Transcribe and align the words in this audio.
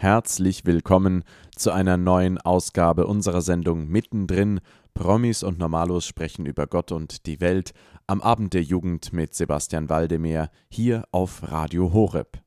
Herzlich 0.00 0.64
willkommen 0.64 1.24
zu 1.56 1.72
einer 1.72 1.96
neuen 1.96 2.38
Ausgabe 2.38 3.08
unserer 3.08 3.42
Sendung 3.42 3.88
Mittendrin. 3.88 4.60
Promis 4.94 5.42
und 5.42 5.58
Normalos 5.58 6.06
sprechen 6.06 6.46
über 6.46 6.68
Gott 6.68 6.92
und 6.92 7.26
die 7.26 7.40
Welt 7.40 7.72
am 8.06 8.22
Abend 8.22 8.54
der 8.54 8.62
Jugend 8.62 9.12
mit 9.12 9.34
Sebastian 9.34 9.88
Waldemar 9.88 10.50
hier 10.68 11.02
auf 11.10 11.50
Radio 11.50 11.92
Horeb. 11.92 12.38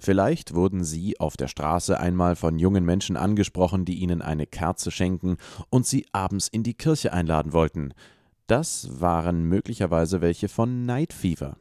Vielleicht 0.00 0.52
wurden 0.52 0.82
Sie 0.82 1.20
auf 1.20 1.36
der 1.36 1.46
Straße 1.46 2.00
einmal 2.00 2.34
von 2.34 2.58
jungen 2.58 2.84
Menschen 2.84 3.16
angesprochen, 3.16 3.84
die 3.84 4.00
Ihnen 4.00 4.20
eine 4.20 4.48
Kerze 4.48 4.90
schenken 4.90 5.36
und 5.70 5.86
Sie 5.86 6.06
abends 6.10 6.48
in 6.48 6.64
die 6.64 6.74
Kirche 6.74 7.12
einladen 7.12 7.52
wollten. 7.52 7.94
Das 8.48 9.00
waren 9.00 9.44
möglicherweise 9.44 10.20
welche 10.22 10.48
von 10.48 10.86
Night 10.86 11.12
Fever. 11.12 11.56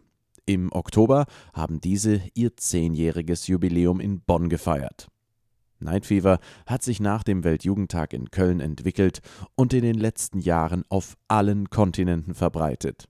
Im 0.49 0.71
Oktober 0.71 1.25
haben 1.51 1.81
diese 1.81 2.21
ihr 2.33 2.55
zehnjähriges 2.55 3.47
Jubiläum 3.47 3.99
in 3.99 4.21
Bonn 4.21 4.47
gefeiert. 4.47 5.09
Night 5.79 6.05
Fever 6.05 6.39
hat 6.65 6.83
sich 6.83 7.01
nach 7.01 7.23
dem 7.23 7.43
Weltjugendtag 7.43 8.13
in 8.13 8.31
Köln 8.31 8.61
entwickelt 8.61 9.19
und 9.55 9.73
in 9.73 9.81
den 9.81 9.97
letzten 9.97 10.39
Jahren 10.39 10.85
auf 10.87 11.17
allen 11.27 11.69
Kontinenten 11.69 12.33
verbreitet. 12.33 13.09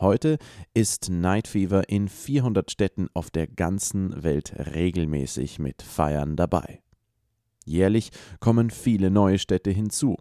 Heute 0.00 0.38
ist 0.74 1.10
Night 1.10 1.46
Fever 1.46 1.88
in 1.88 2.08
400 2.08 2.68
Städten 2.68 3.06
auf 3.14 3.30
der 3.30 3.46
ganzen 3.46 4.24
Welt 4.24 4.52
regelmäßig 4.74 5.60
mit 5.60 5.80
Feiern 5.80 6.34
dabei. 6.34 6.82
Jährlich 7.64 8.10
kommen 8.40 8.70
viele 8.70 9.12
neue 9.12 9.38
Städte 9.38 9.70
hinzu. 9.70 10.16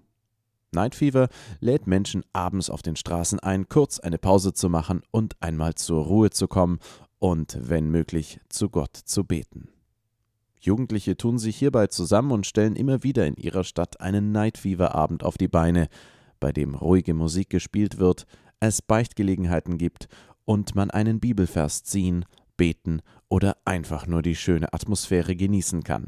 Night 0.74 0.96
Fever 0.96 1.30
lädt 1.60 1.88
Menschen 1.88 2.24
abends 2.34 2.70
auf 2.70 2.82
den 2.82 2.96
Straßen 2.96 3.40
ein, 3.40 3.68
kurz 3.70 4.00
eine 4.00 4.18
Pause 4.18 4.54
zu 4.54 4.70
machen 4.70 5.02
und 5.12 5.36
einmal 5.42 5.76
zur 5.76 6.04
Ruhe 6.04 6.30
zu 6.30 6.48
kommen 6.48 6.80
und, 7.20 7.58
wenn 7.62 7.90
möglich, 7.90 8.40
zu 8.50 8.70
Gott 8.70 8.96
zu 8.96 9.24
beten. 9.24 9.70
Jugendliche 10.60 11.18
tun 11.18 11.38
sich 11.38 11.58
hierbei 11.58 11.88
zusammen 11.88 12.32
und 12.32 12.48
stellen 12.48 12.76
immer 12.76 13.04
wieder 13.04 13.26
in 13.26 13.36
ihrer 13.36 13.64
Stadt 13.64 14.00
einen 14.00 14.32
Night 14.32 14.58
Fever 14.58 14.96
Abend 14.96 15.24
auf 15.24 15.38
die 15.38 15.48
Beine, 15.50 15.88
bei 16.40 16.52
dem 16.52 16.76
ruhige 16.76 17.14
Musik 17.14 17.50
gespielt 17.50 17.98
wird, 17.98 18.26
es 18.60 18.82
Beichtgelegenheiten 18.82 19.78
gibt 19.78 20.08
und 20.46 20.76
man 20.76 20.90
einen 20.90 21.20
Bibelvers 21.20 21.84
ziehen, 21.84 22.26
beten 22.56 23.02
oder 23.30 23.58
einfach 23.66 24.08
nur 24.08 24.22
die 24.22 24.36
schöne 24.36 24.74
Atmosphäre 24.74 25.36
genießen 25.36 25.84
kann. 25.84 26.08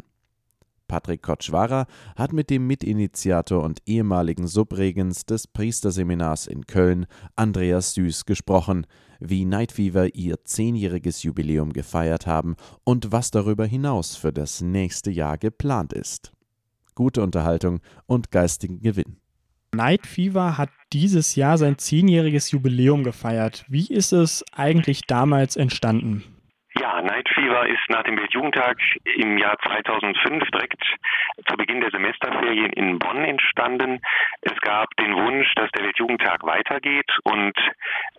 Patrick 0.95 1.23
Kotschwara 1.23 1.87
hat 2.15 2.31
mit 2.31 2.49
dem 2.49 2.67
Mitinitiator 2.67 3.61
und 3.61 3.81
ehemaligen 3.85 4.47
Subregens 4.47 5.25
des 5.25 5.45
Priesterseminars 5.45 6.47
in 6.47 6.67
Köln, 6.67 7.05
Andreas 7.35 7.95
Süß, 7.95 8.23
gesprochen, 8.23 8.87
wie 9.19 9.43
Night 9.43 9.73
Fever 9.73 10.15
ihr 10.15 10.45
zehnjähriges 10.45 11.21
Jubiläum 11.23 11.73
gefeiert 11.73 12.27
haben 12.27 12.55
und 12.85 13.11
was 13.11 13.29
darüber 13.29 13.65
hinaus 13.65 14.15
für 14.15 14.31
das 14.31 14.61
nächste 14.61 15.11
Jahr 15.11 15.37
geplant 15.37 15.91
ist. 15.91 16.31
Gute 16.93 17.21
Unterhaltung 17.21 17.81
und 18.05 18.31
geistigen 18.31 18.79
Gewinn. 18.79 19.17
Night 19.73 20.07
Fever 20.07 20.57
hat 20.57 20.69
dieses 20.93 21.35
Jahr 21.35 21.57
sein 21.57 21.77
zehnjähriges 21.77 22.51
Jubiläum 22.51 23.03
gefeiert. 23.03 23.65
Wie 23.67 23.87
ist 23.87 24.13
es 24.13 24.45
eigentlich 24.53 25.01
damals 25.07 25.57
entstanden? 25.57 26.23
Ja, 26.77 27.01
Night 27.01 27.29
Fever 27.29 27.67
ist 27.67 27.89
nach 27.89 28.03
dem 28.03 28.17
Weltjugendtag 28.17 28.77
im 29.05 29.37
Jahr 29.37 29.57
2005 29.59 30.51
direkt 30.51 30.83
zu 31.47 31.55
Beginn 31.55 31.79
der 31.79 31.89
Semesterferien 31.89 32.73
in 32.73 32.99
Bonn 32.99 33.23
entstanden. 33.23 34.01
Es 34.41 34.59
gab 34.59 34.93
den 34.97 35.15
Wunsch, 35.15 35.47
dass 35.55 35.71
der 35.71 35.85
Weltjugendtag 35.85 36.43
weitergeht 36.43 37.09
und 37.23 37.53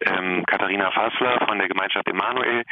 ähm, 0.00 0.44
Katharina 0.46 0.90
Fassler 0.90 1.44
von 1.46 1.58
der 1.58 1.68
Gemeinschaft 1.68 2.08
Emanuel 2.08 2.64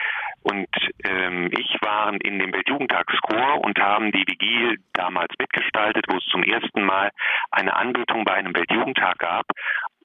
und 0.43 0.69
ähm, 1.05 1.51
ich 1.53 1.77
waren 1.83 2.17
in 2.17 2.39
dem 2.39 2.55
Weltjugendtagschor 2.55 3.63
und 3.63 3.79
haben 3.79 4.11
die 4.11 4.27
Vigil 4.27 4.79
damals 4.95 5.35
mitgestaltet, 5.39 6.07
wo 6.09 6.17
es 6.17 6.25
zum 6.27 6.43
ersten 6.45 6.83
Mal 6.83 7.11
eine 7.51 7.77
Anbetung 7.77 8.25
bei 8.25 8.35
einem 8.35 8.55
Weltjugendtag 8.55 9.19
gab. 9.19 9.45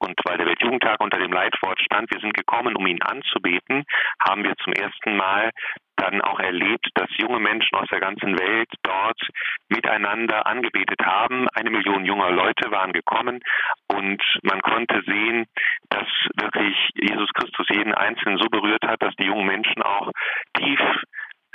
Und 0.00 0.18
weil 0.24 0.38
der 0.38 0.46
Weltjugendtag 0.46 1.00
unter 1.00 1.18
dem 1.18 1.32
Leitwort 1.32 1.80
stand, 1.80 2.10
wir 2.10 2.20
sind 2.20 2.34
gekommen, 2.34 2.74
um 2.74 2.86
ihn 2.86 3.02
anzubeten, 3.02 3.84
haben 4.26 4.44
wir 4.44 4.56
zum 4.64 4.72
ersten 4.72 5.16
Mal 5.16 5.50
dann 5.96 6.22
auch 6.22 6.40
erlebt, 6.40 6.88
dass 6.94 7.08
junge 7.18 7.38
Menschen 7.38 7.76
aus 7.76 7.88
der 7.90 8.00
ganzen 8.00 8.38
Welt 8.38 8.70
dort 8.82 9.20
miteinander 9.68 10.46
angebetet 10.46 11.00
haben. 11.04 11.48
Eine 11.50 11.70
Million 11.70 12.06
junger 12.06 12.30
Leute 12.30 12.70
waren 12.70 12.92
gekommen 12.92 13.40
und 13.88 14.22
man 14.42 14.62
konnte 14.62 15.02
sehen, 15.06 15.46
dass 15.90 16.08
wirklich 16.36 16.74
Jesus 16.94 17.28
Christus 17.34 17.66
jeden 17.68 17.94
Einzelnen 17.94 18.38
so 18.38 18.48
berührt 18.48 18.84
hat, 18.86 19.02
dass 19.02 19.14
die 19.16 19.26
jungen 19.26 19.46
Menschen 19.46 19.82
auch 19.82 20.10
tief 20.54 20.80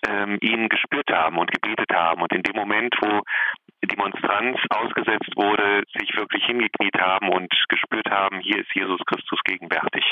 ähm, 0.07 0.37
ihn 0.41 0.69
gespürt 0.69 1.09
haben 1.11 1.37
und 1.37 1.51
gebetet 1.51 1.91
haben. 1.93 2.21
Und 2.21 2.31
in 2.31 2.43
dem 2.43 2.55
Moment, 2.55 2.95
wo 3.01 3.21
die 3.83 3.95
Monstranz 3.97 4.57
ausgesetzt 4.69 5.35
wurde, 5.35 5.83
sich 5.97 6.15
wirklich 6.15 6.45
hingekniet 6.45 6.95
haben 6.99 7.29
und 7.29 7.53
gespürt 7.69 8.09
haben, 8.09 8.39
hier 8.39 8.59
ist 8.59 8.73
Jesus 8.73 8.99
Christus 9.05 9.39
gegenwärtig. 9.43 10.03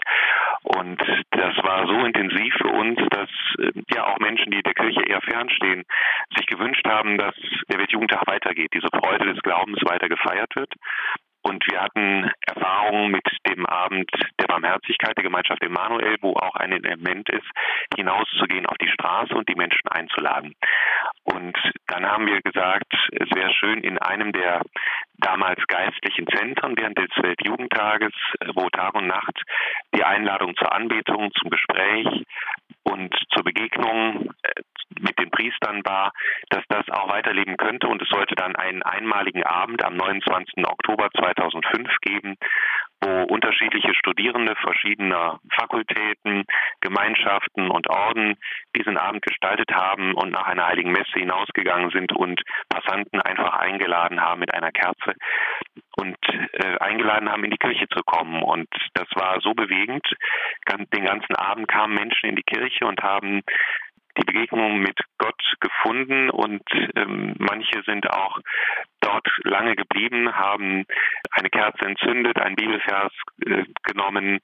Und 0.63 1.01
das 1.31 1.55
war 1.63 1.87
so 1.87 2.05
intensiv 2.05 2.53
für 2.55 2.69
uns, 2.69 2.99
dass 3.09 3.29
äh, 3.59 3.71
ja 3.93 4.05
auch 4.05 4.19
Menschen, 4.19 4.51
die 4.51 4.61
der 4.61 4.73
Kirche 4.73 5.03
eher 5.03 5.21
fernstehen, 5.21 5.83
sich 6.35 6.45
gewünscht 6.47 6.87
haben, 6.87 7.17
dass 7.17 7.35
der 7.69 7.79
Weltjugendtag 7.79 8.27
weitergeht, 8.27 8.71
diese 8.73 8.87
Freude 8.87 9.33
des 9.33 9.41
Glaubens 9.41 9.79
weiter 9.85 10.07
gefeiert 10.07 10.55
wird. 10.55 10.73
Und 11.43 11.65
wir 11.69 11.81
hatten 11.81 12.31
Erfahrungen 12.47 13.11
mit 13.11 13.27
dem 13.47 13.65
Abend 13.65 14.09
der 14.39 14.47
Barmherzigkeit 14.47 15.15
der 15.17 15.23
Gemeinschaft 15.23 15.61
Emanuel, 15.61 16.17
wo 16.21 16.33
auch 16.33 16.55
ein 16.55 16.71
Element 16.71 17.29
ist, 17.29 17.47
hinauszugehen 17.95 18.65
auf 18.65 18.77
die 18.77 18.89
Straße 18.89 19.35
und 19.35 19.47
die 19.49 19.55
Menschen 19.55 19.87
einzuladen. 19.89 20.55
Und 21.23 21.57
dann 21.87 22.05
haben 22.05 22.27
wir 22.27 22.41
gesagt, 22.41 22.93
es 23.11 23.29
wäre 23.35 23.53
schön 23.53 23.83
in 23.83 23.97
einem 23.97 24.31
der 24.31 24.61
damals 25.17 25.59
geistlichen 25.67 26.27
Zentren 26.27 26.77
während 26.77 26.97
des 26.97 27.09
Weltjugendtages, 27.21 28.13
wo 28.55 28.69
Tag 28.69 28.93
und 28.95 29.07
Nacht 29.07 29.41
die 29.95 30.03
Einladung 30.03 30.55
zur 30.55 30.73
Anbetung, 30.73 31.31
zum 31.33 31.49
Gespräch 31.49 32.25
und 32.83 33.15
zur 33.33 33.43
Begegnung 33.43 34.29
äh, 34.43 34.61
mit 34.99 35.17
den 35.19 35.31
Priestern 35.31 35.83
war, 35.85 36.13
dass 36.49 36.63
das 36.69 36.87
auch 36.89 37.09
weiterleben 37.09 37.57
könnte 37.57 37.87
und 37.87 38.01
es 38.01 38.09
sollte 38.09 38.35
dann 38.35 38.55
einen 38.55 38.83
einmaligen 38.83 39.43
Abend 39.43 39.83
am 39.83 39.95
29. 39.95 40.65
Oktober 40.65 41.09
2005 41.35 41.89
geben, 42.01 42.35
wo 43.01 43.23
unterschiedliche 43.23 43.93
Studierende 43.95 44.55
verschiedener 44.55 45.39
Fakultäten, 45.53 46.45
Gemeinschaften 46.81 47.69
und 47.69 47.89
Orden 47.89 48.35
diesen 48.75 48.97
Abend 48.97 49.21
gestaltet 49.23 49.71
haben 49.73 50.13
und 50.13 50.31
nach 50.31 50.47
einer 50.47 50.67
heiligen 50.67 50.91
Messe 50.91 51.19
hinausgegangen 51.19 51.91
sind 51.91 52.13
und 52.13 52.41
Passanten 52.69 53.21
einfach 53.21 53.53
eingeladen 53.59 54.21
haben 54.21 54.39
mit 54.39 54.53
einer 54.53 54.71
Kerze 54.71 55.13
und 55.97 56.17
äh, 56.53 56.77
eingeladen 56.79 57.29
haben, 57.29 57.43
in 57.43 57.51
die 57.51 57.57
Kirche 57.57 57.87
zu 57.89 58.03
kommen. 58.03 58.41
Und 58.41 58.67
das 58.93 59.07
war 59.15 59.39
so 59.41 59.53
bewegend. 59.53 60.05
Den 60.93 61.05
ganzen 61.05 61.35
Abend 61.35 61.67
kamen 61.67 61.95
Menschen 61.95 62.29
in 62.29 62.35
die 62.35 62.43
Kirche 62.43 62.85
und 62.85 63.01
haben 63.01 63.41
die 64.17 64.25
Begegnung 64.25 64.79
mit 64.79 64.99
Gott 65.17 65.41
gefunden 65.59 66.29
und 66.29 66.61
ähm, 66.95 67.33
manche 67.39 67.81
sind 67.85 68.09
auch 68.11 68.39
dort 69.01 69.27
lange 69.43 69.75
geblieben, 69.75 70.35
haben 70.35 70.85
eine 71.33 71.49
Kerze 71.49 71.85
entzündet, 71.85 72.39
ein 72.39 72.55
Bibelvers 72.55 73.13
äh, 73.45 73.65
genommen 73.83 74.39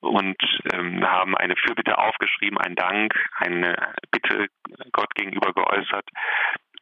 und 0.00 0.36
ähm, 0.72 1.04
haben 1.04 1.36
eine 1.36 1.56
Fürbitte 1.56 1.98
aufgeschrieben, 1.98 2.58
einen 2.58 2.76
Dank, 2.76 3.14
eine 3.36 3.94
Bitte 4.10 4.46
Gott 4.92 5.14
gegenüber 5.14 5.52
geäußert 5.52 6.08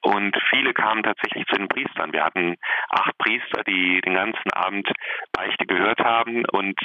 und 0.07 0.37
viele 0.51 0.73
kamen 0.73 1.03
tatsächlich 1.03 1.45
zu 1.49 1.57
den 1.57 1.67
Priestern. 1.67 2.13
Wir 2.13 2.25
hatten 2.25 2.55
acht 2.91 3.19
Priester, 3.19 3.65
die 3.65 4.01
den 4.03 4.15
ganzen 4.15 4.53
Abend 4.53 4.89
Beichte 5.33 5.67
gehört 5.67 5.99
haben 5.99 6.45
und 6.53 6.79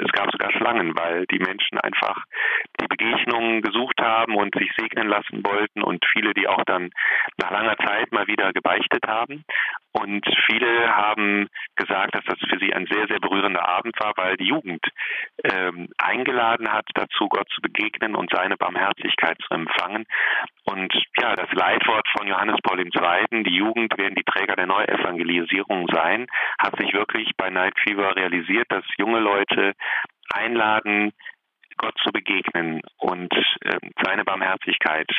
es 0.00 0.10
gab 0.10 0.32
sogar 0.32 0.50
Schlangen, 0.50 0.92
weil 0.98 1.24
die 1.26 1.38
Menschen 1.38 1.78
einfach 1.78 2.24
die 2.80 2.88
Begegnungen 2.88 3.62
gesucht 3.62 4.00
haben 4.00 4.34
und 4.34 4.56
sich 4.56 4.72
segnen 4.76 5.06
lassen 5.06 5.46
wollten 5.46 5.82
und 5.84 6.04
viele, 6.12 6.34
die 6.34 6.48
auch 6.48 6.64
dann 6.64 6.90
nach 7.40 7.52
langer 7.52 7.76
Zeit 7.76 8.10
mal 8.10 8.26
wieder 8.26 8.52
gebeichtet 8.52 9.06
haben. 9.06 9.44
Und 9.92 10.26
viele 10.46 10.96
haben 10.96 11.48
gesagt, 11.76 12.16
dass 12.16 12.24
das 12.24 12.38
für 12.50 12.58
sie 12.58 12.74
ein 12.74 12.86
sehr, 12.90 13.06
sehr 13.06 13.20
berührender 13.20 13.68
Abend 13.68 13.94
war, 14.00 14.12
weil 14.16 14.36
die 14.36 14.48
Jugend 14.48 14.84
ähm, 15.44 15.88
eingeladen 15.98 16.72
hat, 16.72 16.86
dazu 16.94 17.28
Gott 17.28 17.48
zu 17.54 17.62
begegnen 17.62 18.16
und 18.16 18.32
seine 18.34 18.56
Barmherzigkeit 18.56 19.38
zu 19.46 19.54
empfangen. 19.54 20.06
Und 20.64 20.92
ja, 21.20 21.36
das 21.36 21.52
Leitwort 21.52 22.08
von 22.18 22.26
Johannes 22.26 22.56
Paul 22.64 22.80
II., 22.80 23.44
die 23.44 23.56
Jugend 23.56 23.96
werden 23.96 24.14
die 24.16 24.24
Träger 24.24 24.56
der 24.56 24.66
Neuevangelisierung 24.66 25.86
sein, 25.92 26.26
hat 26.58 26.76
sich 26.78 26.92
wirklich 26.92 27.30
bei 27.36 27.50
Night 27.50 27.74
Fever 27.78 28.16
realisiert, 28.16 28.66
dass 28.70 28.84
junge 28.96 29.20
Leute 29.20 29.74
einladen, 30.32 31.12
Gott 31.76 31.96
zu 32.02 32.12
begegnen 32.12 32.80
und 32.98 33.32
äh, 33.32 33.78
seine 34.02 34.24
Barmherzigkeit 34.24 35.10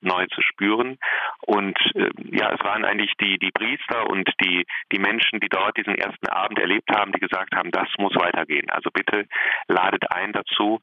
neu 0.00 0.26
zu 0.26 0.42
spüren. 0.42 0.98
Und 1.40 1.78
äh, 1.94 2.10
ja, 2.30 2.52
es 2.52 2.60
waren 2.64 2.84
eigentlich 2.84 3.12
die, 3.20 3.38
die 3.38 3.50
Priester 3.50 4.08
und 4.08 4.28
die, 4.42 4.66
die 4.92 4.98
Menschen, 4.98 5.40
die 5.40 5.48
dort 5.48 5.76
diesen 5.76 5.94
ersten 5.94 6.28
Abend 6.28 6.58
erlebt 6.58 6.90
haben, 6.94 7.12
die 7.12 7.20
gesagt 7.20 7.54
haben, 7.54 7.70
das 7.70 7.88
muss 7.98 8.14
weitergehen. 8.14 8.70
Also 8.70 8.90
bitte 8.92 9.26
ladet 9.68 10.10
ein 10.10 10.32
dazu, 10.32 10.80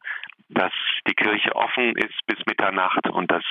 dass 0.50 0.74
die 1.08 1.14
Kirche 1.14 1.56
offen 1.56 1.96
ist 1.96 2.26
bis 2.26 2.38
Mitternacht 2.48 3.08
und 3.10 3.32
dass 3.32 3.44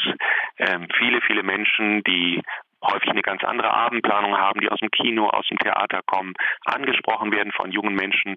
ähm, 0.58 0.88
viele, 0.98 1.20
viele 1.22 1.42
Menschen, 1.42 2.02
die 2.02 2.42
häufig 2.82 3.10
eine 3.10 3.22
ganz 3.22 3.42
andere 3.44 3.72
Abendplanung 3.72 4.36
haben, 4.36 4.60
die 4.60 4.68
aus 4.68 4.80
dem 4.80 4.90
Kino, 4.90 5.28
aus 5.28 5.46
dem 5.48 5.58
Theater 5.58 6.00
kommen, 6.06 6.34
angesprochen 6.64 7.32
werden 7.32 7.52
von 7.52 7.72
jungen 7.72 7.94
Menschen 7.94 8.36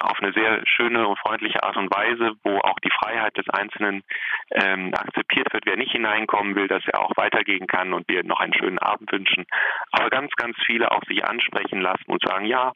auf 0.00 0.20
eine 0.20 0.32
sehr 0.32 0.66
schöne 0.66 1.06
und 1.06 1.18
freundliche 1.18 1.62
Art 1.62 1.76
und 1.76 1.94
Weise, 1.94 2.32
wo 2.42 2.58
auch 2.58 2.78
die 2.80 2.90
Freiheit 2.90 3.36
des 3.36 3.48
Einzelnen 3.48 4.02
ähm, 4.50 4.92
akzeptiert 4.94 5.52
wird, 5.52 5.66
wer 5.66 5.76
nicht 5.76 5.92
hineinkommen 5.92 6.54
will, 6.54 6.68
dass 6.68 6.82
er 6.86 7.00
auch 7.00 7.16
weitergehen 7.16 7.66
kann 7.66 7.92
und 7.92 8.08
wir 8.08 8.24
noch 8.24 8.40
einen 8.40 8.54
schönen 8.54 8.78
Abend 8.78 9.10
wünschen. 9.12 9.46
Aber 9.92 10.10
ganz, 10.10 10.32
ganz 10.36 10.56
viele 10.66 10.90
auch 10.90 11.02
sich 11.06 11.24
ansprechen 11.24 11.80
lassen 11.80 12.10
und 12.10 12.22
sagen, 12.22 12.46
ja, 12.46 12.72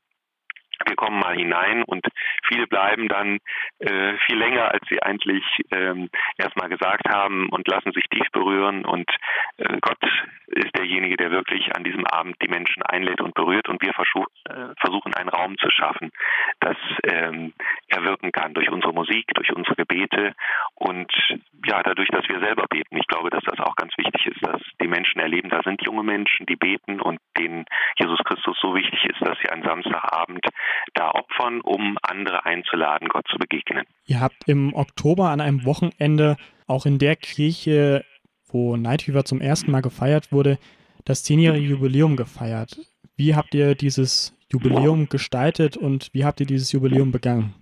wir 0.84 0.96
kommen 0.96 1.18
mal 1.18 1.36
hinein 1.36 1.82
und 1.84 2.06
viele 2.46 2.66
bleiben 2.66 3.08
dann 3.08 3.38
äh, 3.78 4.14
viel 4.26 4.36
länger, 4.36 4.72
als 4.72 4.82
sie 4.88 5.02
eigentlich 5.02 5.44
ähm, 5.70 6.10
erstmal 6.38 6.68
gesagt 6.68 7.08
haben 7.08 7.48
und 7.48 7.66
lassen 7.68 7.92
sich 7.92 8.04
tief 8.10 8.26
berühren. 8.32 8.84
Und 8.84 9.10
äh, 9.56 9.78
Gott 9.80 9.98
ist 10.48 10.76
derjenige, 10.76 11.16
der 11.16 11.30
wirklich 11.30 11.74
an 11.74 11.84
diesem 11.84 12.06
Abend 12.06 12.36
die 12.42 12.48
Menschen 12.48 12.82
einlädt 12.82 13.20
und 13.20 13.34
berührt. 13.34 13.68
Und 13.68 13.82
wir 13.82 13.92
versuch, 13.94 14.26
äh, 14.44 14.74
versuchen 14.80 15.14
einen 15.14 15.28
Raum 15.28 15.56
zu 15.58 15.70
schaffen, 15.70 16.10
dass 16.60 16.76
ähm, 17.04 17.52
er 17.88 18.04
wirken 18.04 18.32
kann 18.32 18.54
durch 18.54 18.70
unsere 18.70 18.92
Musik, 18.92 19.26
durch 19.34 19.52
unsere 19.52 19.76
Gebete 19.76 20.34
und 20.74 21.12
ja, 21.64 21.82
dadurch, 21.82 22.08
dass 22.08 22.28
wir 22.28 22.40
selber 22.40 22.66
beten. 22.68 22.96
Ich 22.96 23.06
glaube, 23.06 23.30
dass 23.30 23.44
das 23.44 23.58
auch 23.60 23.76
ganz 23.76 23.96
wichtig 23.96 24.26
ist, 24.26 24.42
dass 24.42 24.60
die 24.80 24.88
Menschen 24.88 25.20
erleben, 25.20 25.48
da 25.48 25.62
sind 25.62 25.82
junge 25.82 26.02
Menschen, 26.02 26.46
die 26.46 26.56
beten 26.56 27.00
und 27.00 27.18
denen 27.36 27.64
Jesus 27.98 28.18
Christus 28.24 28.56
so 28.60 28.74
wichtig 28.74 29.04
ist, 29.04 29.20
dass 29.20 29.38
sie 29.42 29.50
an 29.50 29.62
Samstagabend 29.62 30.46
da 30.94 31.10
opfern, 31.10 31.60
um 31.60 31.98
andere 32.02 32.44
einzuladen, 32.44 33.08
Gott 33.08 33.26
zu 33.28 33.38
begegnen. 33.38 33.84
Ihr 34.06 34.20
habt 34.20 34.48
im 34.48 34.74
Oktober 34.74 35.30
an 35.30 35.40
einem 35.40 35.64
Wochenende 35.64 36.36
auch 36.66 36.86
in 36.86 36.98
der 36.98 37.16
Kirche, 37.16 38.04
wo 38.50 38.76
Night 38.76 39.02
Fever 39.02 39.24
zum 39.24 39.40
ersten 39.40 39.70
Mal 39.70 39.82
gefeiert 39.82 40.32
wurde, 40.32 40.58
das 41.04 41.22
zehnjährige 41.22 41.66
Jubiläum 41.66 42.16
gefeiert. 42.16 42.78
Wie 43.16 43.34
habt 43.34 43.54
ihr 43.54 43.74
dieses 43.74 44.36
Jubiläum 44.52 45.08
gestaltet 45.08 45.76
und 45.76 46.10
wie 46.12 46.24
habt 46.24 46.40
ihr 46.40 46.46
dieses 46.46 46.72
Jubiläum 46.72 47.12
begangen? 47.12 47.54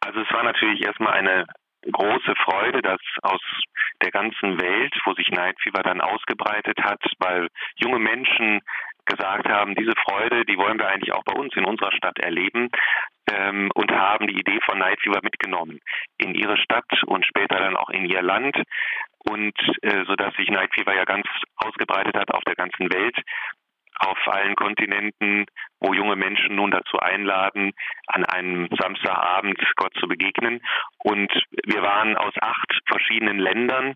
Also 0.00 0.20
es 0.20 0.30
war 0.32 0.44
natürlich 0.44 0.84
erstmal 0.84 1.14
eine 1.14 1.46
große 1.90 2.34
Freude, 2.44 2.82
dass 2.82 3.00
aus 3.22 3.40
der 4.02 4.10
ganzen 4.10 4.60
Welt, 4.60 4.94
wo 5.04 5.14
sich 5.14 5.28
Night 5.28 5.56
Fever 5.60 5.82
dann 5.82 6.00
ausgebreitet 6.00 6.78
hat, 6.82 7.02
weil 7.18 7.48
junge 7.76 7.98
Menschen 7.98 8.60
gesagt 9.06 9.48
haben, 9.48 9.74
diese 9.74 9.94
Freude, 10.04 10.44
die 10.44 10.56
wollen 10.56 10.78
wir 10.78 10.88
eigentlich 10.88 11.12
auch 11.12 11.24
bei 11.24 11.34
uns 11.34 11.54
in 11.56 11.64
unserer 11.64 11.92
Stadt 11.92 12.18
erleben 12.18 12.70
ähm, 13.30 13.70
und 13.74 13.90
haben 13.92 14.26
die 14.26 14.38
Idee 14.38 14.58
von 14.64 14.78
Night 14.78 15.00
Fever 15.00 15.20
mitgenommen 15.22 15.80
in 16.18 16.34
ihre 16.34 16.56
Stadt 16.56 16.90
und 17.06 17.24
später 17.26 17.58
dann 17.58 17.76
auch 17.76 17.90
in 17.90 18.06
ihr 18.06 18.22
Land 18.22 18.56
und 19.18 19.56
äh, 19.82 20.04
so 20.06 20.14
dass 20.16 20.34
sich 20.34 20.48
Night 20.48 20.70
Fever 20.74 20.94
ja 20.94 21.04
ganz 21.04 21.26
ausgebreitet 21.56 22.16
hat 22.16 22.32
auf 22.32 22.44
der 22.44 22.56
ganzen 22.56 22.92
Welt 22.92 23.16
auf 23.98 24.18
allen 24.26 24.56
Kontinenten, 24.56 25.46
wo 25.80 25.94
junge 25.94 26.16
Menschen 26.16 26.56
nun 26.56 26.70
dazu 26.70 26.98
einladen, 26.98 27.72
an 28.08 28.24
einem 28.24 28.68
Samstagabend 28.78 29.58
Gott 29.76 29.94
zu 30.00 30.08
begegnen. 30.08 30.60
Und 30.98 31.32
wir 31.64 31.82
waren 31.82 32.16
aus 32.16 32.34
acht 32.40 32.80
verschiedenen 32.86 33.38
Ländern 33.38 33.94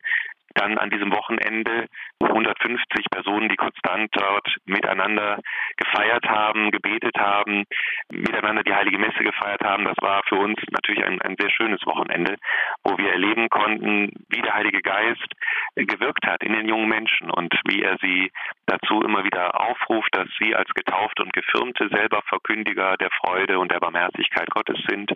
dann 0.58 0.78
an 0.78 0.90
diesem 0.90 1.12
Wochenende 1.12 1.86
150 2.20 3.06
Personen, 3.10 3.48
die 3.48 3.56
konstant 3.56 4.10
dort 4.12 4.56
miteinander 4.66 5.40
gefeiert 5.76 6.26
haben, 6.28 6.70
gebetet 6.70 7.16
haben, 7.18 7.64
miteinander 8.10 8.62
die 8.62 8.74
Heilige 8.74 8.98
Messe 8.98 9.22
gefeiert 9.24 9.62
haben. 9.62 9.84
Das 9.84 9.96
war 10.00 10.22
für 10.28 10.36
uns 10.36 10.58
natürlich 10.70 11.04
ein, 11.04 11.20
ein 11.22 11.36
sehr 11.38 11.50
schönes 11.50 11.84
Wochenende, 11.86 12.36
wo 12.84 12.98
wir 12.98 13.12
erleben 13.12 13.48
konnten, 13.48 14.12
wie 14.28 14.42
der 14.42 14.54
Heilige 14.54 14.82
Geist 14.82 15.28
gewirkt 15.74 16.26
hat 16.26 16.42
in 16.42 16.52
den 16.52 16.68
jungen 16.68 16.88
Menschen 16.88 17.30
und 17.30 17.54
wie 17.68 17.82
er 17.82 17.96
sie 18.00 18.30
dazu 18.66 19.00
immer 19.02 19.24
wieder 19.24 19.60
aufruft, 19.60 20.08
dass 20.12 20.28
sie 20.38 20.54
als 20.54 20.68
Getaufte 20.74 21.22
und 21.22 21.32
Gefirmte 21.32 21.88
selber 21.88 22.22
Verkündiger 22.28 22.96
der 22.96 23.10
Freude 23.10 23.58
und 23.58 23.70
der 23.70 23.80
Barmherzigkeit 23.80 24.50
Gottes 24.50 24.78
sind. 24.88 25.12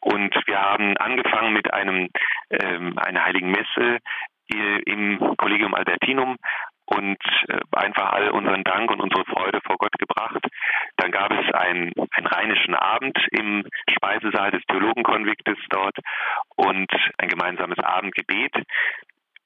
Und 0.00 0.34
wir 0.46 0.60
haben 0.60 0.96
angefangen 0.96 1.52
mit 1.52 1.72
einem 1.72 2.08
ähm, 2.50 2.98
einer 2.98 3.24
Heiligen 3.24 3.50
Messe, 3.50 3.98
im 4.48 5.36
Collegium 5.36 5.74
Albertinum 5.74 6.36
und 6.86 7.18
äh, 7.48 7.58
einfach 7.72 8.12
all 8.12 8.30
unseren 8.30 8.64
Dank 8.64 8.90
und 8.90 9.00
unsere 9.00 9.24
Freude 9.24 9.60
vor 9.64 9.76
Gott 9.76 9.92
gebracht. 9.98 10.46
Dann 10.96 11.10
gab 11.10 11.32
es 11.32 11.52
einen, 11.52 11.92
einen 12.12 12.26
rheinischen 12.26 12.74
Abend 12.74 13.18
im 13.32 13.64
Speisesaal 13.90 14.52
des 14.52 14.62
Theologenkonviktes 14.68 15.58
dort 15.68 15.96
und 16.54 16.90
ein 17.18 17.28
gemeinsames 17.28 17.78
Abendgebet. 17.80 18.54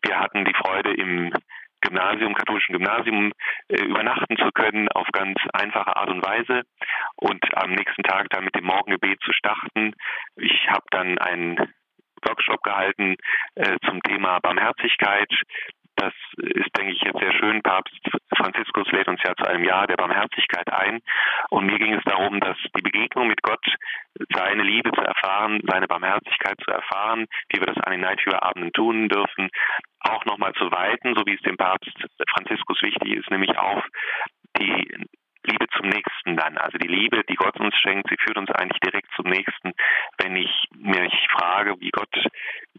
Wir 0.03 0.19
hatten 0.19 0.45
die 0.45 0.55
Freude 0.55 0.93
im 0.95 1.33
Gymnasium, 1.81 2.35
katholischen 2.35 2.75
Gymnasium 2.75 3.33
äh, 3.69 3.83
übernachten 3.85 4.37
zu 4.37 4.51
können 4.53 4.89
auf 4.91 5.09
ganz 5.13 5.39
einfache 5.55 5.97
Art 5.97 6.11
und 6.11 6.25
Weise 6.25 6.63
und 7.17 7.43
am 7.57 7.73
nächsten 7.73 8.03
Tag 8.03 8.29
dann 8.31 8.45
mit 8.45 8.55
dem 8.55 8.65
Morgengebet 8.65 9.19
zu 9.23 9.33
starten. 9.33 9.95
Ich 10.37 10.69
habe 10.69 10.85
dann 10.91 11.19
einen 11.19 11.73
Workshop 12.27 12.63
gehalten 12.63 13.17
äh, 13.55 13.77
zum 13.87 14.03
Thema 14.03 14.39
Barmherzigkeit. 14.41 15.33
Das 15.97 16.15
ist, 16.39 16.71
denke 16.79 16.93
ich, 16.93 17.01
jetzt 17.03 17.19
sehr 17.19 17.33
schön. 17.35 17.61
Papst 17.63 17.95
Franziskus 18.35 18.91
lädt 18.91 19.09
uns 19.09 19.21
ja 19.23 19.35
zu 19.37 19.45
einem 19.45 19.65
Jahr 19.65 19.87
der 19.87 19.97
Barmherzigkeit 19.97 20.73
ein. 20.73 21.01
Und 21.51 21.67
mir 21.67 21.79
ging 21.79 21.93
es 21.93 22.05
darum, 22.05 22.41
dass 22.41 22.57
die 22.75 22.81
Begegnung 22.81 23.29
mit 23.29 23.43
Gott, 23.43 23.65
seine 24.35 24.63
Liebe 24.63 24.91
zu 24.93 25.01
erfahren, 25.03 25.61
seine 25.69 25.87
Barmherzigkeit 25.89 26.57
zu 26.65 26.71
erfahren, 26.71 27.27
wie 27.51 27.61
wir 27.61 27.67
das 27.67 27.77
an 27.85 27.93
den 27.93 28.01
Neidhüberabenden 28.01 28.73
tun 28.73 29.09
dürfen, 29.09 29.51
auch 30.01 30.25
nochmal 30.25 30.55
zu 30.55 30.71
weiten, 30.71 31.15
so 31.15 31.23
wie 31.27 31.35
es 31.35 31.43
dem 31.43 31.59
Papst 31.59 31.93
Franziskus 32.31 32.81
wichtig 32.83 33.17
ist, 33.17 33.31
nämlich 33.31 33.59
auf 33.59 33.85
die 34.59 35.07
Liebe 35.45 35.67
zum 35.77 35.89
Nächsten 35.89 36.37
dann. 36.37 36.59
Also 36.59 36.79
die 36.79 36.89
Liebe, 36.89 37.23
die 37.29 37.35
Gott 37.35 37.59
uns 37.59 37.75
schenkt, 37.77 38.09
sie 38.09 38.17
führt 38.19 38.37
uns 38.37 38.51
eigentlich 38.51 38.81
direkt 38.81 39.09
zum 39.17 39.27
Nächsten. 39.27 39.73
Wenn 40.19 40.37
ich 40.37 40.51
mich 40.77 41.15
frage, 41.33 41.75
wie 41.81 41.91
Gott, 41.91 42.15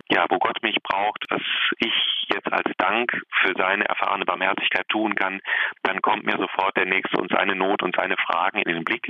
ja, 0.10 0.26
wo 0.30 0.38
Gott 0.40 0.62
mich 0.62 0.78
braucht, 0.84 1.26
was 1.30 1.42
ich 1.80 1.94
jetzt 2.34 2.52
als 2.52 2.70
Dank 2.78 3.12
für 3.42 3.54
seine 3.58 3.86
erfahrene 3.86 4.26
Barmherzigkeit 4.26 4.88
tun 4.90 5.16
kann, 5.16 5.42
dann 5.84 6.02
kommt 6.02 6.26
mir 6.26 6.38
sofort 6.38 6.76
der 6.78 6.86
Nächste 6.86 7.18
und 7.18 7.32
seine 7.32 7.56
Not 7.56 7.84
und 7.84 7.96
seine 7.96 8.16
Fragen 8.18 8.60
in 8.60 8.74
den 8.74 8.84
Blick. 8.84 9.08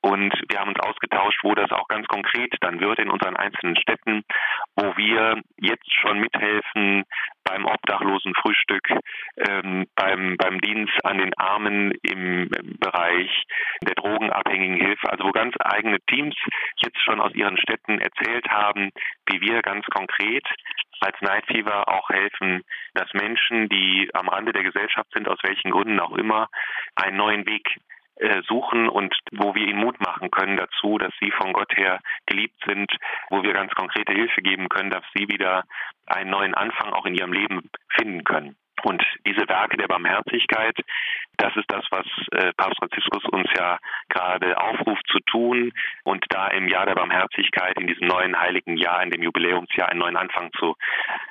Und 0.00 0.32
wir 0.48 0.60
haben 0.60 0.68
uns 0.68 0.80
ausgetauscht, 0.80 1.40
wo 1.42 1.54
das 1.54 1.70
auch 1.72 1.88
ganz 1.88 2.06
konkret 2.06 2.54
dann 2.60 2.80
wird 2.80 2.98
in 3.00 3.10
unseren 3.10 3.36
einzelnen 3.36 3.76
Städten, 3.76 4.22
wo 4.76 4.96
wir 4.96 5.40
jetzt 5.56 5.92
schon 5.92 6.20
mithelfen 6.20 7.04
beim 7.44 7.64
obdachlosen 7.64 8.34
Frühstück, 8.34 8.88
beim, 10.28 10.36
beim 10.36 10.60
Dienst 10.60 11.04
an 11.04 11.18
den 11.18 11.32
Armen 11.38 11.92
im 12.02 12.50
Bereich 12.80 13.44
der 13.82 13.94
drogenabhängigen 13.94 14.76
Hilfe, 14.76 15.10
also 15.10 15.24
wo 15.24 15.30
ganz 15.30 15.54
eigene 15.60 16.00
Teams 16.08 16.34
jetzt 16.76 17.00
schon 17.02 17.20
aus 17.20 17.34
ihren 17.34 17.56
Städten 17.58 17.98
erzählt 18.00 18.48
haben, 18.48 18.90
wie 19.30 19.40
wir 19.40 19.62
ganz 19.62 19.86
konkret 19.86 20.44
als 21.00 21.16
Night 21.20 21.46
Fever 21.46 21.88
auch 21.88 22.08
helfen, 22.10 22.62
dass 22.94 23.12
Menschen, 23.14 23.68
die 23.68 24.10
am 24.14 24.28
Rande 24.28 24.52
der 24.52 24.64
Gesellschaft 24.64 25.08
sind, 25.12 25.28
aus 25.28 25.38
welchen 25.42 25.70
Gründen 25.70 26.00
auch 26.00 26.16
immer, 26.16 26.48
einen 26.96 27.16
neuen 27.16 27.46
Weg 27.46 27.68
äh, 28.16 28.42
suchen 28.48 28.88
und 28.88 29.14
wo 29.30 29.54
wir 29.54 29.62
ihnen 29.62 29.78
Mut 29.78 30.00
machen 30.00 30.30
können 30.32 30.56
dazu, 30.56 30.98
dass 30.98 31.12
sie 31.20 31.30
von 31.30 31.52
Gott 31.52 31.72
her 31.76 32.00
geliebt 32.26 32.60
sind, 32.66 32.90
wo 33.30 33.44
wir 33.44 33.52
ganz 33.52 33.72
konkrete 33.74 34.12
Hilfe 34.12 34.42
geben 34.42 34.68
können, 34.68 34.90
dass 34.90 35.04
sie 35.14 35.28
wieder 35.28 35.62
einen 36.06 36.30
neuen 36.30 36.54
Anfang 36.54 36.92
auch 36.92 37.06
in 37.06 37.14
ihrem 37.14 37.32
Leben 37.32 37.70
finden 37.90 38.24
können. 38.24 38.56
Und 38.82 39.02
diese 39.26 39.48
Werke 39.48 39.76
der 39.76 39.88
Barmherzigkeit, 39.88 40.76
das 41.36 41.54
ist 41.56 41.66
das, 41.68 41.84
was 41.90 42.06
äh, 42.32 42.52
Papst 42.54 42.78
Franziskus 42.78 43.24
uns 43.30 43.48
ja 43.56 43.78
gerade 44.08 44.58
aufruft 44.60 45.06
zu 45.10 45.18
tun 45.20 45.72
und 46.04 46.24
da 46.30 46.48
im 46.48 46.68
Jahr 46.68 46.86
der 46.86 46.94
Barmherzigkeit, 46.94 47.78
in 47.78 47.86
diesem 47.86 48.06
neuen 48.06 48.38
heiligen 48.38 48.76
Jahr, 48.76 49.02
in 49.02 49.10
dem 49.10 49.22
Jubiläumsjahr, 49.22 49.88
einen 49.88 50.00
neuen 50.00 50.16
Anfang 50.16 50.50
zu, 50.58 50.74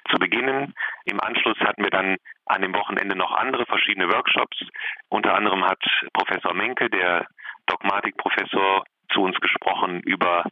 zu 0.10 0.18
beginnen. 0.18 0.74
Im 1.06 1.20
Anschluss 1.22 1.60
hatten 1.60 1.84
wir 1.84 1.92
dann 1.92 2.18
an 2.46 2.62
dem 2.62 2.74
Wochenende 2.74 3.16
noch 3.16 3.32
andere 3.34 3.66
verschiedene 3.66 4.10
Workshops. 4.10 4.58
Unter 5.10 5.36
anderem 5.36 5.64
hat 5.66 5.84
Professor 6.14 6.54
Menke, 6.54 6.90
der 6.90 7.28
Dogmatikprofessor, 7.68 8.86
zu 9.10 9.22
uns 9.22 9.40
gesprochen 9.40 10.02
über, 10.02 10.44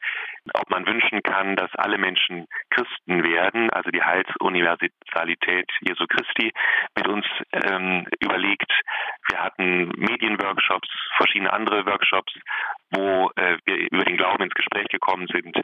ob 0.53 0.69
man 0.69 0.85
wünschen 0.85 1.23
kann, 1.23 1.55
dass 1.55 1.73
alle 1.75 1.97
Menschen 1.97 2.47
Christen 2.69 3.23
werden, 3.23 3.69
also 3.69 3.89
die 3.91 4.03
Heilsuniversalität 4.03 5.69
Jesu 5.81 6.05
Christi, 6.07 6.51
mit 6.95 7.07
uns 7.07 7.25
ähm, 7.51 8.07
überlegt. 8.19 8.71
Wir 9.29 9.41
hatten 9.41 9.89
Medienworkshops, 9.97 10.89
verschiedene 11.17 11.51
andere 11.51 11.85
Workshops, 11.85 12.33
wo 12.91 13.31
äh, 13.35 13.57
wir 13.65 13.91
über 13.91 14.03
den 14.03 14.17
Glauben 14.17 14.43
ins 14.43 14.53
Gespräch 14.53 14.87
gekommen 14.89 15.27
sind. 15.27 15.59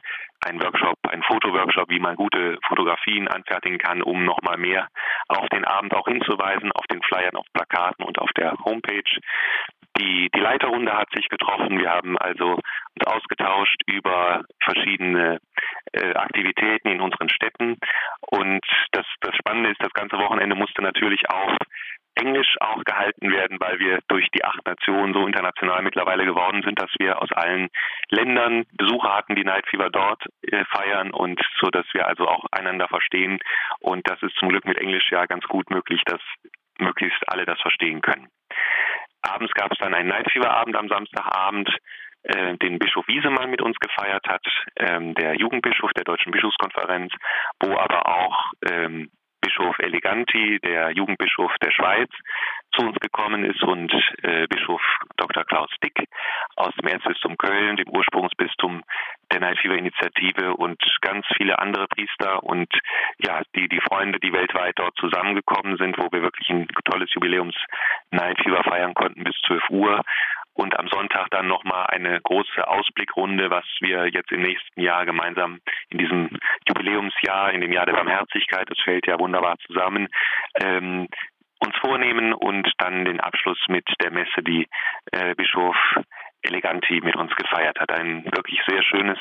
Ein 0.46 0.62
Workshop, 0.62 0.98
ein 1.10 1.24
Fotoworkshop, 1.24 1.90
wie 1.90 2.00
man 2.00 2.16
gute 2.16 2.58
Fotografien 2.68 3.28
anfertigen 3.28 3.78
kann, 3.78 4.02
um 4.02 4.26
nochmal 4.26 4.58
mehr 4.58 4.88
auf 5.28 5.48
den 5.50 5.66
Abend 5.66 5.94
auch 5.96 6.08
hinzuweisen, 6.08 6.72
auf 6.72 6.86
den 6.88 7.02
Flyern, 7.04 7.36
auf 7.36 7.46
Plakaten 7.54 8.06
und 8.06 8.20
auf 8.20 8.32
der 8.34 8.54
Homepage. 8.66 9.04
Die, 9.98 10.30
die 10.34 10.40
Leiterrunde 10.40 10.94
hat 10.94 11.10
sich 11.14 11.28
getroffen. 11.30 11.78
Wir 11.78 11.92
haben 11.92 12.18
also 12.18 12.60
uns 13.00 13.08
ausgetauscht 13.08 13.82
über 13.88 14.44
verschiedene 14.64 15.40
äh, 15.94 16.14
Aktivitäten 16.14 16.90
in 16.90 17.02
unseren 17.02 17.30
Städten. 17.30 17.78
Und 18.22 18.66
das, 18.92 19.06
das 19.22 19.36
Spannende 19.36 19.72
ist, 19.72 19.82
das 19.82 19.94
ganze 19.94 20.18
Wochenende 20.18 20.56
musste 20.56 20.82
natürlich 20.82 21.30
auf 21.30 21.58
Englisch 22.16 22.56
auch 22.60 22.84
gehalten 22.84 23.32
werden, 23.32 23.58
weil 23.60 23.80
wir 23.80 24.00
durch 24.10 24.28
die 24.36 24.44
acht 24.44 24.66
Nationen 24.66 25.14
so 25.14 25.26
international 25.26 25.82
mittlerweile 25.82 26.26
geworden 26.26 26.62
sind, 26.64 26.80
dass 26.80 26.92
wir 27.00 27.22
aus 27.22 27.32
allen 27.32 27.70
Ländern 28.10 28.66
Besucher 28.74 29.16
hatten, 29.16 29.36
die 29.36 29.46
Night 29.46 29.66
Fever 29.70 29.90
dort 29.90 30.24
äh, 30.42 30.66
feiern 30.66 31.12
und 31.12 31.42
so, 31.62 31.70
dass 31.70 31.86
wir 31.94 32.08
also 32.08 32.28
auch 32.28 32.46
einander 32.52 32.88
verstehen. 32.90 33.40
Und 33.80 34.10
das 34.10 34.22
ist 34.24 34.36
zum 34.36 34.50
Glück 34.50 34.66
mit 34.66 34.78
Englisch 34.78 35.10
ja 35.12 35.26
ganz 35.26 35.46
gut 35.46 35.70
möglich, 35.70 36.02
dass 36.06 36.22
möglichst 36.80 37.24
alle 37.30 37.46
das 37.46 37.62
verstehen 37.62 38.02
können. 38.02 38.28
Abends 39.22 39.54
gab 39.54 39.72
es 39.72 39.78
dann 39.78 39.94
einen 39.94 40.10
Night 40.10 40.30
Fever 40.32 40.52
Abend 40.52 40.76
am 40.76 40.90
Samstagabend 40.90 41.70
äh, 42.24 42.58
den 42.58 42.80
Bischof 42.80 43.08
Wiesemann 43.08 43.50
mit 43.50 43.62
uns 43.62 43.78
gefeiert 43.80 44.28
hat, 44.28 44.46
ähm, 44.78 45.14
der 45.16 45.36
Jugendbischof 45.36 45.92
der 45.94 46.04
Deutschen 46.04 46.32
Bischofskonferenz, 46.32 47.14
wo 47.60 47.78
aber 47.78 48.08
auch 48.08 48.52
ähm, 48.70 49.10
Bischof 49.42 49.80
Eleganti, 49.80 50.60
der 50.64 50.92
Jugendbischof 50.92 51.52
der 51.62 51.72
Schweiz, 51.72 52.10
zu 52.74 52.86
uns 52.86 52.98
gekommen 53.00 53.44
ist 53.44 53.62
und 53.64 53.92
äh, 54.22 54.48
Bischof 54.48 54.82
Dr. 55.18 55.44
Klaus 55.44 55.70
Dick 55.84 56.08
aus 56.56 56.74
dem 56.76 56.88
Erzbistum 56.88 57.38
Köln, 57.38 57.76
dem 57.76 57.90
Ursprungsbistum 57.90 58.84
der 59.32 59.40
Night 59.42 59.58
Fever 59.60 59.76
Initiative 59.76 60.56
und 60.56 60.82
ganz 61.02 61.26
viele 61.36 61.60
andere 61.60 61.88
Priester 61.88 62.44
und 62.44 62.72
ja, 63.18 63.42
die, 63.56 63.68
die 63.68 63.82
Freunde, 63.82 64.20
die 64.20 64.32
weltweit 64.32 64.78
dort 64.78 64.96
zusammengekommen 64.98 65.78
sind, 65.78 65.98
wo 65.98 66.08
wir 66.12 66.22
wirklich 66.22 66.50
ein 66.50 66.68
tolles 66.86 67.14
Jubiläums 67.14 67.56
Night 68.12 68.38
Fever 68.42 68.64
feiern 68.64 68.94
konnten 68.94 69.24
bis 69.24 69.36
12 69.48 69.70
Uhr 69.70 70.02
und 70.54 70.78
am 70.78 70.88
Sonntag 70.88 71.30
dann 71.32 71.48
nochmal 71.48 71.88
eine 71.88 72.20
große 72.22 72.68
Ausblickrunde, 72.68 73.50
was 73.50 73.66
wir 73.80 74.08
jetzt 74.08 74.32
im 74.32 74.42
nächsten 74.42 74.82
Jahr 74.82 75.06
gemeinsam 75.06 75.60
in 75.90 75.98
diesem 75.98 76.30
Jubiläumsjahr, 76.68 77.52
in 77.54 77.62
dem 77.62 77.72
Jahr 77.72 77.86
der 77.86 77.94
Barmherzigkeit, 77.94 78.70
das 78.70 78.80
fällt 78.84 79.08
ja 79.08 79.20
wunderbar 79.20 79.58
zusammen, 79.68 80.08
ähm, 80.56 81.08
uns 81.60 81.76
vornehmen 81.78 82.34
und 82.34 82.72
dann 82.80 83.06
den 83.06 83.20
Abschluss 83.20 83.60
mit 83.68 83.86
der 84.02 84.12
Messe, 84.12 84.42
die 84.42 84.68
äh, 85.12 85.36
Bischof 85.36 85.76
Eleganti 86.44 87.02
mit 87.02 87.16
uns 87.16 87.36
gefeiert 87.36 87.80
hat. 87.80 87.92
Ein 87.92 88.26
wirklich 88.26 88.60
sehr 88.68 88.82
schönes 88.84 89.20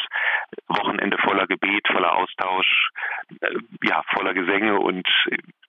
Wochenende 0.68 1.18
voller 1.18 1.46
Gebet, 1.46 1.86
voller 1.88 2.14
Austausch, 2.16 2.90
äh, 3.40 3.58
ja, 3.82 4.02
voller 4.14 4.32
Gesänge 4.32 4.78
und 4.78 5.06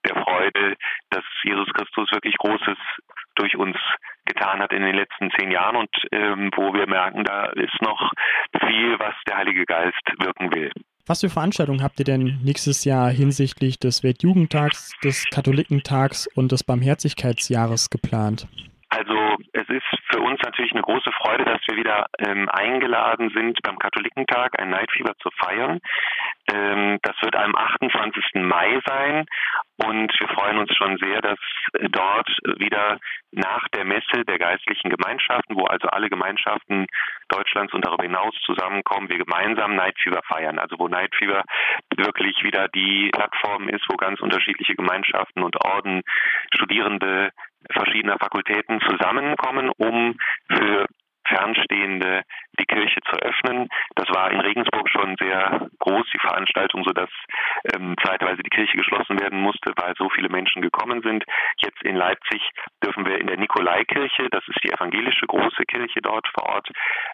der 0.06 0.16
Freude, 0.22 0.76
dass 1.10 1.24
Jesus 1.44 1.68
Christus 1.74 2.10
wirklich 2.12 2.36
Großes 2.38 2.78
durch 3.34 3.56
uns 3.56 3.76
getan 4.42 4.60
hat 4.60 4.72
in 4.72 4.82
den 4.82 4.94
letzten 4.96 5.30
zehn 5.38 5.50
Jahren 5.50 5.76
und 5.76 5.90
ähm, 6.10 6.50
wo 6.56 6.74
wir 6.74 6.88
merken, 6.88 7.24
da 7.24 7.46
ist 7.46 7.80
noch 7.80 8.10
viel, 8.60 8.98
was 8.98 9.14
der 9.28 9.38
Heilige 9.38 9.64
Geist 9.64 10.02
wirken 10.18 10.52
will. 10.54 10.70
Was 11.06 11.20
für 11.20 11.28
Veranstaltungen 11.28 11.82
habt 11.82 11.98
ihr 11.98 12.04
denn 12.04 12.38
nächstes 12.44 12.84
Jahr 12.84 13.10
hinsichtlich 13.10 13.78
des 13.78 14.02
Weltjugendtags, 14.04 14.92
des 15.02 15.24
Katholikentags 15.32 16.28
und 16.36 16.52
des 16.52 16.64
Barmherzigkeitsjahres 16.64 17.90
geplant? 17.90 18.46
Also 18.90 19.14
es 19.52 19.68
ist 19.68 19.82
für 20.10 20.20
uns 20.20 20.38
natürlich 20.52 20.72
eine 20.72 20.82
große 20.82 21.10
Freude, 21.12 21.44
dass 21.44 21.60
wir 21.66 21.76
wieder 21.76 22.06
ähm, 22.18 22.48
eingeladen 22.50 23.30
sind, 23.34 23.58
beim 23.62 23.78
Katholikentag 23.78 24.60
ein 24.60 24.70
Night 24.70 24.90
Fever 24.92 25.14
zu 25.18 25.30
feiern. 25.38 25.80
Ähm, 26.52 26.98
das 27.02 27.16
wird 27.22 27.34
am 27.36 27.56
28. 27.56 28.42
Mai 28.42 28.80
sein 28.86 29.24
und 29.84 30.12
wir 30.20 30.28
freuen 30.28 30.58
uns 30.58 30.74
schon 30.76 30.98
sehr, 30.98 31.22
dass 31.22 31.38
äh, 31.78 31.88
dort 31.88 32.28
wieder 32.58 32.98
nach 33.30 33.66
der 33.68 33.86
Messe 33.86 34.24
der 34.28 34.38
geistlichen 34.38 34.90
Gemeinschaften, 34.90 35.56
wo 35.56 35.64
also 35.64 35.88
alle 35.88 36.10
Gemeinschaften 36.10 36.86
Deutschlands 37.28 37.72
und 37.72 37.86
darüber 37.86 38.04
hinaus 38.04 38.34
zusammenkommen, 38.44 39.08
wir 39.08 39.18
gemeinsam 39.18 39.74
Night 39.74 39.96
Fever 40.02 40.20
feiern. 40.28 40.58
Also 40.58 40.78
wo 40.78 40.88
Night 40.88 41.14
Fever 41.16 41.42
wirklich 41.96 42.42
wieder 42.42 42.68
die 42.68 43.10
Plattform 43.14 43.68
ist, 43.70 43.88
wo 43.88 43.96
ganz 43.96 44.20
unterschiedliche 44.20 44.74
Gemeinschaften 44.74 45.42
und 45.42 45.56
Orden, 45.64 46.02
Studierende 46.54 47.30
verschiedener 47.70 48.18
Fakultäten 48.18 48.80
zusammenkommen, 48.88 49.70
um 49.76 50.16
für 50.48 50.86
Fernstehende 51.32 52.22
die 52.58 52.66
Kirche 52.66 53.00
zu 53.08 53.16
öffnen. 53.16 53.68
Das 53.94 54.08
war 54.10 54.30
in 54.30 54.40
Regensburg 54.40 54.88
schon 54.90 55.16
sehr 55.18 55.68
groß, 55.78 56.06
die 56.12 56.18
Veranstaltung, 56.18 56.84
sodass 56.84 57.08
ähm, 57.74 57.96
zeitweise 58.04 58.42
die 58.42 58.50
Kirche 58.50 58.76
geschlossen 58.76 59.18
werden 59.20 59.40
musste, 59.40 59.72
weil 59.76 59.94
so 59.96 60.08
viele 60.10 60.28
Menschen 60.28 60.62
gekommen 60.62 61.02
sind. 61.02 61.24
Jetzt 61.58 61.82
in 61.82 61.96
Leipzig 61.96 62.42
dürfen 62.84 63.06
wir 63.06 63.18
in 63.18 63.26
der 63.26 63.38
Nikolaikirche, 63.38 64.28
das 64.30 64.44
ist 64.48 64.62
die 64.62 64.72
evangelische 64.72 65.26
große 65.26 65.64
Kirche 65.64 66.00
dort 66.02 66.26
vor 66.34 66.46
Ort, 66.46 66.68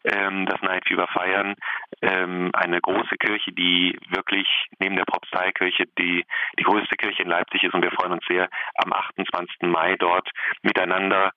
ähm, 0.04 0.46
das 0.46 0.60
Night 0.62 0.86
Fever 0.86 1.06
feiern. 1.08 1.54
Ähm, 2.02 2.50
eine 2.54 2.80
große 2.80 3.16
Kirche, 3.18 3.52
die 3.52 3.98
wirklich 4.10 4.48
neben 4.78 4.96
der 4.96 5.04
Propsteikirche 5.04 5.84
die, 5.98 6.24
die 6.58 6.64
größte 6.64 6.96
Kirche 6.96 7.22
in 7.22 7.28
Leipzig 7.28 7.62
ist 7.62 7.74
und 7.74 7.82
wir 7.82 7.92
freuen 7.92 8.12
uns 8.12 8.24
sehr, 8.28 8.48
am 8.84 8.92
28. 8.92 9.62
Mai 9.62 9.96
dort 9.96 10.28
miteinander 10.62 11.32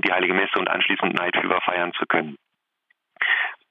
die 0.00 0.12
Heilige 0.12 0.34
Messe 0.34 0.58
und 0.58 0.68
anschließend 0.68 1.14
Night 1.14 1.36
Fever 1.36 1.60
feiern 1.62 1.92
zu 1.94 2.06
können. 2.06 2.36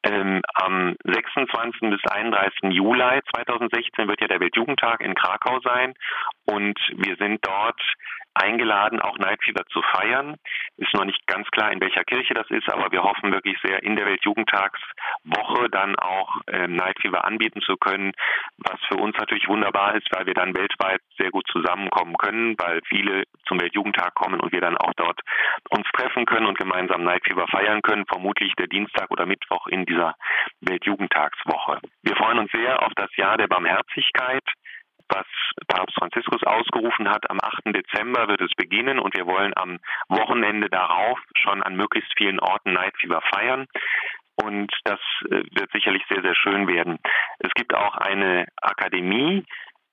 Ähm, 0.03 0.41
am 0.53 0.95
26. 1.03 1.89
bis 1.89 2.01
31. 2.11 2.71
Juli 2.71 3.21
2016 3.35 4.07
wird 4.07 4.21
ja 4.21 4.27
der 4.27 4.39
Weltjugendtag 4.39 5.01
in 5.01 5.15
Krakau 5.15 5.59
sein 5.61 5.95
und 6.45 6.77
wir 6.93 7.15
sind 7.17 7.39
dort 7.43 7.81
eingeladen, 8.35 8.99
auch 8.99 9.17
Night 9.17 9.43
Fever 9.43 9.65
zu 9.71 9.81
feiern. 9.81 10.35
Ist 10.77 10.93
noch 10.93 11.05
nicht 11.05 11.25
ganz 11.27 11.47
klar, 11.51 11.71
in 11.71 11.81
welcher 11.81 12.03
Kirche 12.03 12.33
das 12.33 12.49
ist, 12.49 12.69
aber 12.69 12.91
wir 12.91 13.03
hoffen 13.03 13.31
wirklich 13.31 13.57
sehr, 13.63 13.81
in 13.83 13.95
der 13.95 14.05
Weltjugendtagswoche 14.05 15.69
dann 15.71 15.95
auch 15.97 16.35
äh, 16.47 16.67
Night 16.67 16.99
Fever 17.01 17.25
anbieten 17.25 17.61
zu 17.61 17.77
können, 17.77 18.11
was 18.57 18.79
für 18.87 18.97
uns 18.97 19.17
natürlich 19.17 19.47
wunderbar 19.47 19.95
ist, 19.95 20.07
weil 20.11 20.25
wir 20.25 20.33
dann 20.33 20.55
weltweit 20.55 21.01
sehr 21.17 21.31
gut 21.31 21.47
zusammenkommen 21.51 22.15
können, 22.17 22.55
weil 22.57 22.81
viele 22.87 23.23
zum 23.47 23.59
Weltjugendtag 23.59 24.13
kommen 24.15 24.39
und 24.39 24.51
wir 24.51 24.61
dann 24.61 24.77
auch 24.77 24.93
dort 24.95 25.19
uns 25.69 25.87
treffen 25.93 26.25
können 26.25 26.45
und 26.45 26.57
gemeinsam 26.57 27.03
Night 27.03 27.23
Fever 27.25 27.47
feiern 27.47 27.81
können, 27.81 28.05
vermutlich 28.05 28.53
der 28.55 28.67
Dienstag 28.67 29.11
oder 29.11 29.25
Mittwoch 29.25 29.67
in 29.67 29.85
dieser 29.85 30.15
Weltjugendtagswoche. 30.61 31.79
Wir 32.03 32.15
freuen 32.15 32.39
uns 32.39 32.51
sehr 32.51 32.83
auf 32.83 32.93
das 32.95 33.15
Jahr 33.15 33.37
der 33.37 33.47
Barmherzigkeit 33.47 34.43
was 35.09 35.25
Papst 35.67 35.95
Franziskus 35.97 36.43
ausgerufen 36.43 37.09
hat. 37.09 37.29
Am 37.29 37.39
8. 37.41 37.75
Dezember 37.75 38.27
wird 38.27 38.41
es 38.41 38.51
beginnen 38.55 38.99
und 38.99 39.15
wir 39.15 39.25
wollen 39.25 39.53
am 39.55 39.79
Wochenende 40.09 40.69
darauf 40.69 41.19
schon 41.35 41.63
an 41.63 41.75
möglichst 41.75 42.11
vielen 42.17 42.39
Orten 42.39 42.73
Night 42.73 42.95
Fever 42.99 43.21
feiern. 43.33 43.67
Und 44.35 44.71
das 44.83 44.99
äh, 45.29 45.43
wird 45.51 45.71
sicherlich 45.71 46.03
sehr, 46.09 46.21
sehr 46.21 46.35
schön 46.35 46.67
werden. 46.67 46.99
Es 47.39 47.51
gibt 47.55 47.73
auch 47.73 47.95
eine 47.95 48.45
Akademie, 48.61 49.45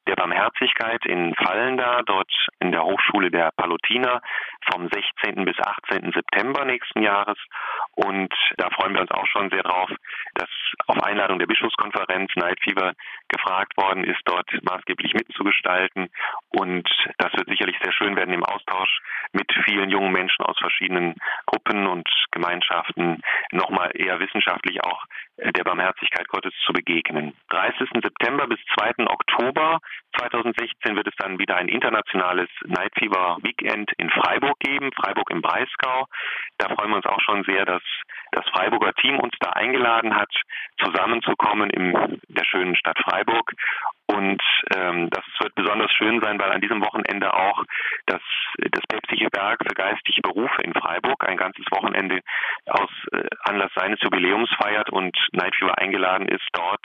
der 0.08 0.16
Barmherzigkeit 0.16 1.04
in 1.06 1.34
Fallenda, 1.36 2.02
dort 2.04 2.30
in 2.58 2.72
der 2.72 2.82
Hochschule 2.82 3.30
der 3.30 3.52
Palutiner 3.56 4.20
vom 4.70 4.88
16. 4.88 5.44
bis 5.44 5.56
18. 5.58 6.12
September 6.12 6.64
nächsten 6.64 7.02
Jahres. 7.02 7.38
Und 7.94 8.32
da 8.56 8.70
freuen 8.70 8.94
wir 8.94 9.02
uns 9.02 9.10
auch 9.10 9.26
schon 9.26 9.50
sehr 9.50 9.62
drauf, 9.62 9.90
dass 10.34 10.48
auf 10.86 11.02
Einladung 11.02 11.38
der 11.38 11.46
Bischofskonferenz 11.46 12.30
Night 12.36 12.58
Fever 12.62 12.92
gefragt 13.28 13.76
worden 13.76 14.04
ist, 14.04 14.20
dort 14.24 14.48
maßgeblich 14.62 15.14
mitzugestalten. 15.14 16.08
Und 16.50 16.88
das 17.18 17.32
wird 17.34 17.48
sicherlich 17.48 17.76
sehr 17.82 17.92
schön 17.92 18.16
werden 18.16 18.34
im 18.34 18.44
Austausch 18.44 19.00
mit 19.32 19.50
vielen 19.64 19.90
jungen 19.90 20.12
Menschen 20.12 20.44
aus 20.44 20.58
verschiedenen 20.58 21.14
Gruppen 21.46 21.86
und 21.86 22.08
Gemeinschaften, 22.30 23.20
nochmal 23.50 23.90
eher 23.94 24.18
wissenschaftlich 24.20 24.82
auch 24.84 25.04
der 25.38 25.64
Barmherzigkeit 25.64 26.28
Gottes 26.28 26.52
zu 26.64 26.72
begegnen. 26.72 27.34
30. 27.50 27.88
September 28.02 28.46
bis 28.46 28.58
2. 28.78 29.06
Oktober 29.06 29.80
2016 30.18 30.96
wird 30.96 31.08
es 31.08 31.14
dann 31.18 31.38
wieder 31.38 31.56
ein 31.56 31.68
internationales 31.68 32.48
Night 32.64 32.92
Fever 32.98 33.38
Weekend 33.42 33.90
in 33.98 34.10
Freiburg 34.10 34.51
geben, 34.60 34.90
Freiburg 34.92 35.30
im 35.30 35.42
Breisgau. 35.42 36.06
Da 36.58 36.68
freuen 36.74 36.90
wir 36.90 36.96
uns 36.96 37.06
auch 37.06 37.20
schon 37.20 37.44
sehr, 37.44 37.64
dass 37.64 37.82
das 38.32 38.48
Freiburger 38.50 38.92
Team 38.94 39.18
uns 39.18 39.34
da 39.40 39.50
eingeladen 39.50 40.14
hat, 40.16 40.30
zusammenzukommen 40.82 41.70
in 41.70 42.20
der 42.28 42.44
schönen 42.44 42.76
Stadt 42.76 42.98
Freiburg. 43.04 43.52
Und 44.12 44.42
ähm, 44.76 45.08
das 45.10 45.24
wird 45.40 45.54
besonders 45.54 45.90
schön 45.92 46.20
sein, 46.20 46.38
weil 46.38 46.52
an 46.52 46.60
diesem 46.60 46.82
Wochenende 46.82 47.32
auch 47.32 47.64
das, 48.06 48.20
das 48.58 48.86
päpstliche 48.86 49.28
Werk 49.32 49.60
für 49.66 49.74
geistige 49.74 50.20
Berufe 50.22 50.62
in 50.62 50.74
Freiburg 50.74 51.26
ein 51.26 51.36
ganzes 51.36 51.64
Wochenende 51.70 52.20
aus 52.66 52.90
äh, 53.12 53.24
Anlass 53.44 53.70
seines 53.74 54.00
Jubiläums 54.02 54.50
feiert 54.60 54.90
und 54.90 55.16
Night 55.32 55.54
Fever 55.56 55.78
eingeladen 55.78 56.28
ist, 56.28 56.46
dort 56.52 56.84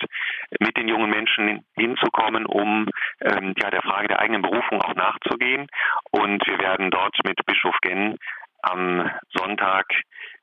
mit 0.60 0.78
den 0.78 0.88
jungen 0.88 1.10
Menschen 1.10 1.66
hinzukommen, 1.76 2.46
um 2.46 2.90
ähm, 3.22 3.54
ja, 3.62 3.70
der 3.70 3.82
Frage 3.82 4.08
der 4.08 4.20
eigenen 4.20 4.42
Berufung 4.42 4.82
auch 4.82 4.96
nachzugehen. 4.96 5.68
Und 6.12 6.46
wir 6.48 6.60
werden 6.60 6.92
dort 6.92 7.16
mit 7.26 7.46
Bischof 7.46 7.76
Genn 7.82 8.18
am 8.62 9.10
Sonntag, 9.30 9.86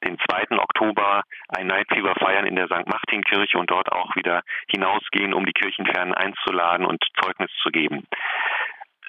den 0.05 0.19
2. 0.19 0.59
Oktober, 0.59 1.23
ein 1.49 1.67
Night 1.67 1.87
Fever 1.93 2.15
feiern 2.19 2.47
in 2.47 2.57
der 2.57 2.67
St. 2.67 2.87
Martin 2.87 3.23
Kirche 3.23 3.59
und 3.59 3.71
dort 3.71 3.93
auch 3.93 4.15
wieder 4.17 4.43
hinausgehen, 4.69 5.35
um 5.35 5.47
die 5.47 5.53
Kirchenfernen 5.53 6.15
einzuladen 6.15 6.87
und 6.87 7.05
Zeugnis 7.21 7.51
zu 7.63 7.71
geben. 7.71 8.07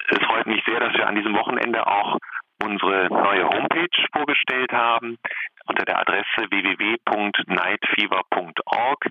Es 0.08 0.18
freut 0.24 0.46
mich 0.46 0.62
sehr, 0.64 0.78
dass 0.80 0.94
wir 0.94 1.06
an 1.06 1.16
diesem 1.16 1.34
Wochenende 1.34 1.86
auch 1.86 2.18
unsere 2.62 3.08
neue 3.08 3.46
Homepage 3.48 4.06
vorgestellt 4.12 4.72
haben. 4.72 5.18
unter 5.66 5.84
der 5.84 5.98
Adresse 5.98 6.46
www.nightfever.org 6.50 9.06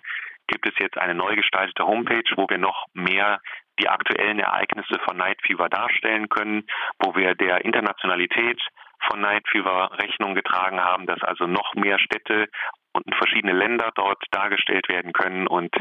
gibt 0.48 0.68
es 0.68 0.74
jetzt 0.80 0.98
eine 0.98 1.14
neu 1.16 1.36
gestaltete 1.36 1.86
Homepage, 1.86 2.24
wo 2.36 2.48
wir 2.50 2.58
noch 2.58 2.86
mehr 2.94 3.40
die 3.80 3.90
aktuellen 3.90 4.40
Ereignisse 4.40 5.00
von 5.06 5.18
Night 5.18 5.40
Fever 5.46 5.70
darstellen 5.70 6.30
können, 6.30 6.66
wo 7.00 7.16
wir 7.16 7.36
der 7.36 7.64
Internationalität 7.66 8.62
von 9.08 9.22
Night 9.22 9.48
Fever 9.50 9.92
Rechnung 10.02 10.36
getragen 10.36 10.80
haben, 10.80 11.06
dass 11.06 11.22
also 11.22 11.48
noch 11.48 11.76
mehr 11.76 12.00
Städte 12.00 12.48
und 12.94 13.16
verschiedene 13.16 13.54
Länder 13.54 13.92
dort 13.96 14.24
dargestellt 14.32 14.88
werden 14.88 15.12
können. 15.14 15.48
Und 15.48 15.76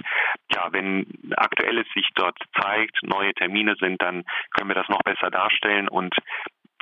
ja, 0.53 0.69
wenn 0.73 1.07
aktuelles 1.37 1.87
sich 1.95 2.09
dort 2.15 2.37
zeigt, 2.61 2.99
neue 3.03 3.33
Termine 3.35 3.77
sind, 3.79 4.03
dann 4.03 4.25
können 4.53 4.71
wir 4.71 4.75
das 4.75 4.89
noch 4.89 5.03
besser 5.03 5.31
darstellen. 5.31 5.89
Und 5.89 6.15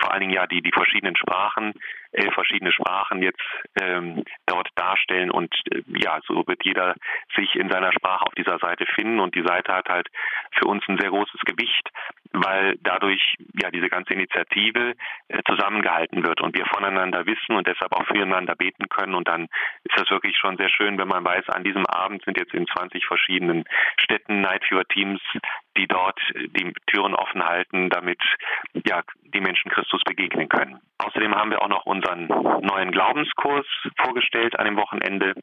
vor 0.01 0.11
allen 0.11 0.21
Dingen 0.21 0.33
ja 0.33 0.47
die, 0.47 0.63
die 0.63 0.73
verschiedenen 0.73 1.17
Sprachen, 1.17 1.75
elf 2.13 2.35
verschiedene 2.35 2.73
Sprachen 2.73 3.23
jetzt 3.23 3.41
ähm, 3.81 4.25
dort 4.47 4.69
darstellen. 4.75 5.31
Und 5.31 5.55
äh, 5.71 5.83
ja, 5.87 6.19
so 6.27 6.45
wird 6.47 6.65
jeder 6.65 6.95
sich 7.37 7.55
in 7.55 7.71
seiner 7.71 7.93
Sprache 7.93 8.27
auf 8.27 8.35
dieser 8.35 8.59
Seite 8.59 8.87
finden. 8.87 9.21
Und 9.21 9.35
die 9.35 9.45
Seite 9.47 9.73
hat 9.73 9.89
halt 9.89 10.09
für 10.59 10.67
uns 10.67 10.83
ein 10.89 10.99
sehr 10.99 11.11
großes 11.11 11.41
Gewicht, 11.43 11.89
weil 12.33 12.77
dadurch 12.83 13.37
ja 13.61 13.71
diese 13.71 13.89
ganze 13.89 14.15
Initiative 14.15 14.95
äh, 15.29 15.43
zusammengehalten 15.49 16.25
wird 16.25 16.41
und 16.41 16.57
wir 16.57 16.67
voneinander 16.67 17.27
wissen 17.27 17.57
und 17.57 17.67
deshalb 17.67 17.93
auch 17.93 18.07
füreinander 18.07 18.55
beten 18.55 18.89
können 18.89 19.15
und 19.15 19.29
dann 19.29 19.49
ist 19.85 19.97
das 19.99 20.11
wirklich 20.11 20.37
schon 20.37 20.57
sehr 20.57 20.69
schön, 20.69 20.99
wenn 20.99 21.09
man 21.09 21.25
weiß, 21.25 21.49
an 21.51 21.65
diesem 21.65 21.87
Abend 21.87 22.25
sind 22.25 22.39
jetzt 22.39 22.55
in 22.55 22.67
20 22.67 23.05
verschiedenen 23.07 23.65
Städten 23.99 24.41
Night 24.41 24.65
Fever 24.65 24.85
Teams, 24.85 25.21
die 25.77 25.87
dort 25.87 26.21
die 26.35 26.73
Türen 26.87 27.15
offen 27.15 27.45
halten, 27.45 27.91
damit 27.91 28.21
ja 28.87 29.03
die 29.35 29.41
Menschen 29.41 29.71
Christus 29.71 30.03
begegnen 30.05 30.49
können. 30.49 30.81
Außerdem 30.99 31.35
haben 31.35 31.51
wir 31.51 31.63
auch 31.63 31.69
noch 31.69 31.87
unseren 31.87 32.27
neuen 32.27 32.93
Glaubenskurs 32.93 33.67
vorgestellt 34.03 34.59
an 34.59 34.67
dem 34.67 34.77
Wochenende. 34.77 35.35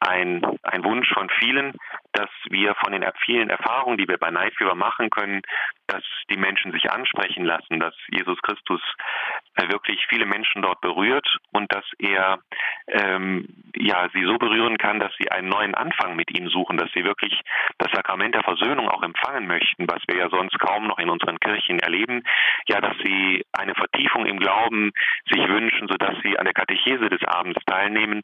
Ein, 0.00 0.44
ein 0.62 0.84
Wunsch 0.84 1.08
von 1.12 1.28
vielen, 1.40 1.72
dass 2.12 2.30
wir 2.50 2.74
von 2.76 2.92
den 2.92 3.04
vielen 3.24 3.50
Erfahrungen, 3.50 3.98
die 3.98 4.08
wir 4.08 4.18
bei 4.18 4.30
Night 4.30 4.54
Fever 4.56 4.74
machen 4.74 5.10
können, 5.10 5.42
dass 5.86 6.02
die 6.30 6.36
Menschen 6.36 6.72
sich 6.72 6.90
ansprechen 6.90 7.44
lassen, 7.44 7.80
dass 7.80 7.94
Jesus 8.10 8.40
Christus 8.42 8.80
wirklich 9.56 10.06
viele 10.08 10.26
Menschen 10.26 10.62
dort 10.62 10.80
berührt 10.80 11.26
und 11.52 11.72
dass 11.72 11.84
er 11.98 12.38
ähm, 12.88 13.46
ja 13.76 14.08
sie 14.12 14.24
so 14.24 14.38
berühren 14.38 14.78
kann, 14.78 15.00
dass 15.00 15.12
sie 15.18 15.30
einen 15.30 15.48
neuen 15.48 15.74
Anfang 15.74 16.16
mit 16.16 16.36
ihm 16.36 16.48
suchen, 16.48 16.76
dass 16.76 16.90
sie 16.92 17.04
wirklich 17.04 17.40
das 17.78 17.92
Sakrament 17.92 18.34
der 18.34 18.42
Versöhnung 18.42 18.88
auch 18.88 19.02
empfangen 19.02 19.46
möchten, 19.46 19.88
was 19.88 20.02
wir 20.06 20.16
ja 20.16 20.28
sonst 20.30 20.58
kaum 20.58 20.86
noch 20.86 20.98
in 20.98 21.10
unseren 21.10 21.38
Kirchen 21.40 21.78
erleben. 21.78 22.22
Ja, 22.68 22.80
dass 22.80 22.96
sie 23.04 23.44
eine 23.52 23.74
Vertiefung 23.74 24.26
im 24.26 24.38
Glauben 24.38 24.92
sich 25.30 25.46
wünschen, 25.48 25.88
sodass 25.88 26.16
sie 26.22 26.38
an 26.38 26.44
der 26.44 26.54
Katechese 26.54 27.08
des 27.08 27.22
Abends 27.26 27.60
teilnehmen 27.66 28.22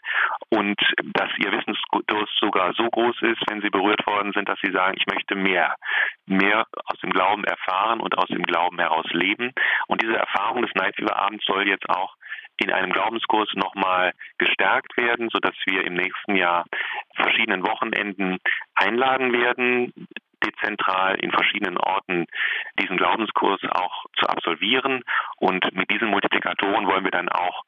und 0.50 0.80
dass 1.02 1.30
ihr 1.38 1.52
Wissensdurst 1.52 2.38
sogar 2.40 2.72
so 2.74 2.88
groß 2.88 3.22
ist, 3.22 3.42
wenn 3.48 3.60
sie 3.60 3.70
berührt 3.70 4.06
worden 4.06 4.32
sind, 4.32 4.48
dass 4.48 4.58
sie 4.62 4.72
sagen, 4.72 4.96
ich 4.98 5.06
möchte 5.12 5.34
mehr, 5.34 5.74
mehr 6.26 6.66
aus 6.86 6.98
dem 7.00 7.10
Glauben 7.10 7.44
erfahren 7.44 8.00
und 8.00 8.16
aus 8.16 8.28
dem 8.28 8.42
Glauben 8.42 8.78
heraus 8.78 9.06
leben. 9.12 9.52
Und 9.86 10.02
diese 10.02 10.16
Erfahrung 10.16 10.62
des 10.62 10.72
Fever 10.98 11.17
Abends 11.18 11.44
soll 11.46 11.68
jetzt 11.68 11.88
auch 11.88 12.14
in 12.60 12.72
einem 12.72 12.92
Glaubenskurs 12.92 13.48
nochmal 13.54 14.12
gestärkt 14.38 14.96
werden, 14.96 15.28
sodass 15.30 15.54
wir 15.66 15.84
im 15.84 15.94
nächsten 15.94 16.34
Jahr 16.36 16.64
verschiedenen 17.14 17.66
Wochenenden 17.66 18.38
einladen 18.74 19.32
werden, 19.32 19.92
dezentral 20.44 21.16
in 21.16 21.30
verschiedenen 21.30 21.78
Orten 21.78 22.26
diesen 22.80 22.96
Glaubenskurs 22.96 23.60
auch 23.70 24.04
zu 24.18 24.26
absolvieren. 24.26 25.02
Und 25.36 25.72
mit 25.74 25.90
diesen 25.90 26.08
Multiplikatoren 26.08 26.86
wollen 26.86 27.04
wir 27.04 27.10
dann 27.10 27.28
auch 27.28 27.64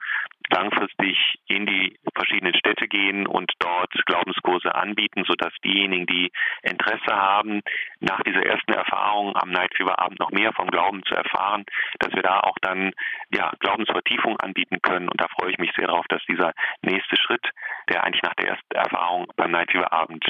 langfristig 0.51 1.39
in 1.47 1.67
die 1.67 1.99
verschiedenen 2.15 2.55
Städte 2.55 2.89
gehen 2.89 3.27
und 3.27 3.53
dort 3.59 3.93
Glaubenskurse 4.07 4.75
anbieten, 4.75 5.25
sodass 5.27 5.53
diejenigen, 5.65 6.07
die 6.07 6.33
Interesse 6.63 7.15
haben, 7.15 7.63
nach 8.01 8.21
dieser 8.23 8.45
ersten 8.45 8.73
Erfahrung 8.73 9.37
am 9.37 9.51
Night 9.51 9.75
Fever 9.77 9.99
Abend 9.99 10.19
noch 10.19 10.31
mehr 10.31 10.53
vom 10.53 10.69
Glauben 10.71 11.03
zu 11.05 11.15
erfahren, 11.15 11.65
dass 11.99 12.13
wir 12.15 12.23
da 12.23 12.41
auch 12.41 12.57
dann 12.63 12.93
ja, 13.33 13.53
Glaubensvertiefung 13.61 14.39
anbieten 14.41 14.81
können. 14.83 15.09
Und 15.09 15.21
da 15.21 15.29
freue 15.29 15.53
ich 15.53 15.59
mich 15.59 15.73
sehr 15.77 15.87
darauf, 15.87 16.07
dass 16.09 16.23
dieser 16.27 16.53
nächste 16.83 17.17
Schritt, 17.17 17.47
der 17.89 18.05
eigentlich 18.05 18.23
nach 18.23 18.35
der 18.35 18.49
ersten 18.49 18.75
Erfahrung 18.75 19.27
beim 19.37 19.53
Night 19.53 19.71
Fever 19.71 19.93
Abend 19.93 20.25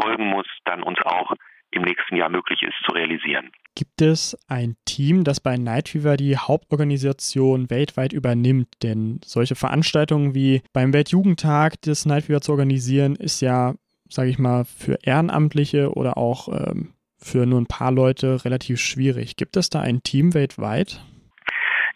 folgen 0.00 0.26
muss, 0.26 0.46
dann 0.64 0.82
uns 0.82 1.00
auch 1.02 1.32
im 1.70 1.82
nächsten 1.82 2.16
Jahr 2.16 2.28
möglich 2.28 2.62
ist 2.62 2.74
zu 2.84 2.92
realisieren. 2.92 3.50
Gibt 3.74 4.00
es 4.00 4.36
ein 4.48 4.76
Team, 4.86 5.22
das 5.24 5.40
bei 5.40 5.58
Night 5.58 5.90
Fever 5.90 6.16
die 6.16 6.36
Hauptorganisation 6.36 7.68
weltweit 7.68 8.12
übernimmt? 8.12 8.68
Denn 8.82 9.20
solche 9.24 9.54
Veranstaltungen 9.54 10.34
wie 10.34 10.62
beim 10.72 10.92
Weltjugendtag 10.94 11.80
des 11.82 12.06
Night 12.06 12.24
zu 12.42 12.52
organisieren, 12.52 13.16
ist 13.16 13.42
ja, 13.42 13.74
sage 14.08 14.30
ich 14.30 14.38
mal, 14.38 14.64
für 14.64 14.98
Ehrenamtliche 15.02 15.92
oder 15.92 16.16
auch 16.16 16.48
ähm, 16.48 16.94
für 17.18 17.44
nur 17.44 17.60
ein 17.60 17.66
paar 17.66 17.92
Leute 17.92 18.44
relativ 18.44 18.80
schwierig. 18.80 19.36
Gibt 19.36 19.56
es 19.56 19.68
da 19.68 19.80
ein 19.80 20.02
Team 20.02 20.32
weltweit? 20.32 21.02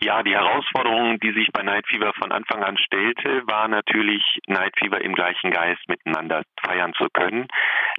Ja, 0.02 0.22
die 0.22 0.34
Herausforderung, 0.34 1.20
die 1.20 1.32
sich 1.32 1.48
bei 1.52 1.62
Night 1.62 1.86
Fever 1.86 2.14
von 2.14 2.32
Anfang 2.32 2.62
an 2.62 2.78
stellte, 2.78 3.46
war 3.46 3.68
natürlich, 3.68 4.22
Night 4.46 4.72
Fever 4.78 4.98
im 5.02 5.14
gleichen 5.14 5.50
Geist 5.50 5.86
miteinander 5.88 6.42
feiern 6.62 6.94
zu 6.94 7.06
können. 7.12 7.46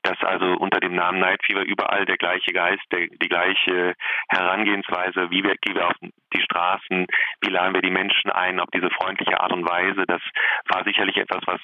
Dass 0.01 0.19
also 0.23 0.45
unter 0.57 0.79
dem 0.79 0.95
Namen 0.95 1.19
Night 1.19 1.41
Fever 1.45 1.61
überall 1.61 2.05
der 2.05 2.17
gleiche 2.17 2.53
Geist, 2.53 2.81
der, 2.91 3.07
die 3.07 3.29
gleiche 3.29 3.93
Herangehensweise, 4.29 5.29
wie 5.29 5.43
wir, 5.43 5.55
gehen 5.57 5.75
wir 5.75 5.89
auf 5.89 5.95
die 6.33 6.41
Straßen, 6.41 7.07
wie 7.41 7.49
laden 7.49 7.73
wir 7.73 7.81
die 7.81 7.91
Menschen 7.91 8.31
ein, 8.31 8.59
auf 8.59 8.69
diese 8.73 8.89
freundliche 8.89 9.39
Art 9.39 9.51
und 9.51 9.67
Weise, 9.67 10.05
das 10.07 10.21
war 10.67 10.83
sicherlich 10.83 11.17
etwas, 11.17 11.41
was 11.45 11.61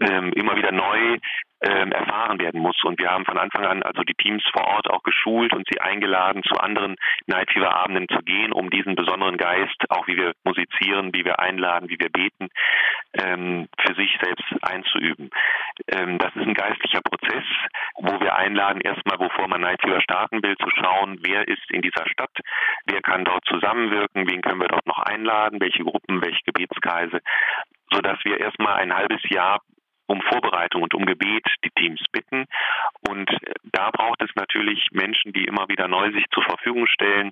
ähm, 0.00 0.32
immer 0.32 0.56
wieder 0.56 0.72
neu 0.72 1.18
ähm, 1.62 1.92
erfahren 1.92 2.38
werden 2.40 2.60
muss. 2.60 2.82
Und 2.84 2.98
wir 2.98 3.10
haben 3.10 3.24
von 3.24 3.38
Anfang 3.38 3.64
an 3.66 3.82
also 3.82 4.02
die 4.02 4.14
Teams 4.14 4.42
vor 4.52 4.66
Ort 4.66 4.88
auch 4.88 5.02
geschult 5.02 5.52
und 5.52 5.66
sie 5.70 5.80
eingeladen, 5.80 6.42
zu 6.42 6.58
anderen 6.58 6.96
Night 7.26 7.50
Fever 7.52 7.74
Abenden 7.74 8.08
zu 8.08 8.18
gehen, 8.24 8.52
um 8.52 8.70
diesen 8.70 8.94
besonderen 8.94 9.36
Geist, 9.36 9.76
auch 9.90 10.06
wie 10.06 10.16
wir 10.16 10.32
musizieren, 10.44 11.12
wie 11.12 11.24
wir 11.24 11.38
einladen, 11.38 11.88
wie 11.88 11.98
wir 11.98 12.08
beten, 12.08 12.48
ähm, 13.12 13.68
für 13.78 13.94
sich 13.94 14.16
selbst 14.22 14.44
einzuüben. 14.62 15.30
Ähm, 15.88 16.18
das 16.18 16.34
ist 16.34 16.46
ein 16.46 16.54
geistlicher 16.54 17.02
Prozess, 17.02 17.44
wo 17.96 18.20
wir 18.20 18.34
einladen, 18.36 18.80
erstmal, 18.80 19.18
bevor 19.18 19.48
man 19.48 19.60
Night 19.60 19.80
Fever 19.82 20.00
starten 20.00 20.42
will, 20.42 20.56
zu 20.56 20.70
schauen, 20.70 21.18
wer 21.22 21.46
ist 21.46 21.70
in 21.70 21.82
dieser 21.82 22.08
Stadt, 22.08 22.32
wer 22.86 23.02
kann 23.02 23.24
dort 23.24 23.44
zusammenwirken, 23.44 23.99
wen 24.14 24.42
können 24.42 24.60
wir 24.60 24.68
dort 24.68 24.86
noch 24.86 24.98
einladen, 24.98 25.60
welche 25.60 25.84
Gruppen, 25.84 26.22
welche 26.22 26.42
Gebetskreise, 26.44 27.20
sodass 27.92 28.18
wir 28.24 28.38
erstmal 28.38 28.76
ein 28.76 28.94
halbes 28.94 29.22
Jahr 29.28 29.60
um 30.10 30.20
Vorbereitung 30.22 30.82
und 30.82 30.92
um 30.94 31.06
Gebet 31.06 31.46
die 31.64 31.70
Teams 31.70 32.04
bitten. 32.10 32.46
Und 33.08 33.30
da 33.62 33.90
braucht 33.90 34.20
es 34.22 34.30
natürlich 34.34 34.88
Menschen, 34.90 35.32
die 35.32 35.44
immer 35.44 35.68
wieder 35.68 35.86
neu 35.86 36.10
sich 36.10 36.24
zur 36.34 36.42
Verfügung 36.42 36.88
stellen, 36.88 37.30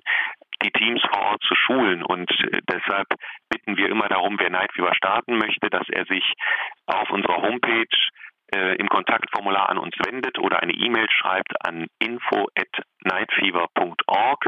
die 0.63 0.71
Teams 0.71 1.01
vor 1.11 1.31
Ort 1.31 1.43
zu 1.43 1.55
schulen. 1.55 2.01
Und 2.03 2.31
äh, 2.51 2.61
deshalb 2.71 3.09
bitten 3.49 3.75
wir 3.75 3.89
immer 3.89 4.07
darum, 4.07 4.39
wer 4.39 4.49
Night 4.49 4.71
Fever 4.73 4.95
starten 4.95 5.37
möchte, 5.37 5.69
dass 5.69 5.89
er 5.89 6.05
sich 6.05 6.23
auf 6.85 7.11
unserer 7.11 7.41
Homepage 7.41 7.85
äh, 8.55 8.77
im 8.77 8.87
Kontaktformular 8.87 9.67
an 9.69 9.77
uns 9.77 9.93
wendet 10.05 10.39
oder 10.39 10.63
eine 10.63 10.73
E-Mail 10.73 11.09
schreibt 11.09 11.53
an 11.65 11.87
info@nightfever.org 11.99 14.45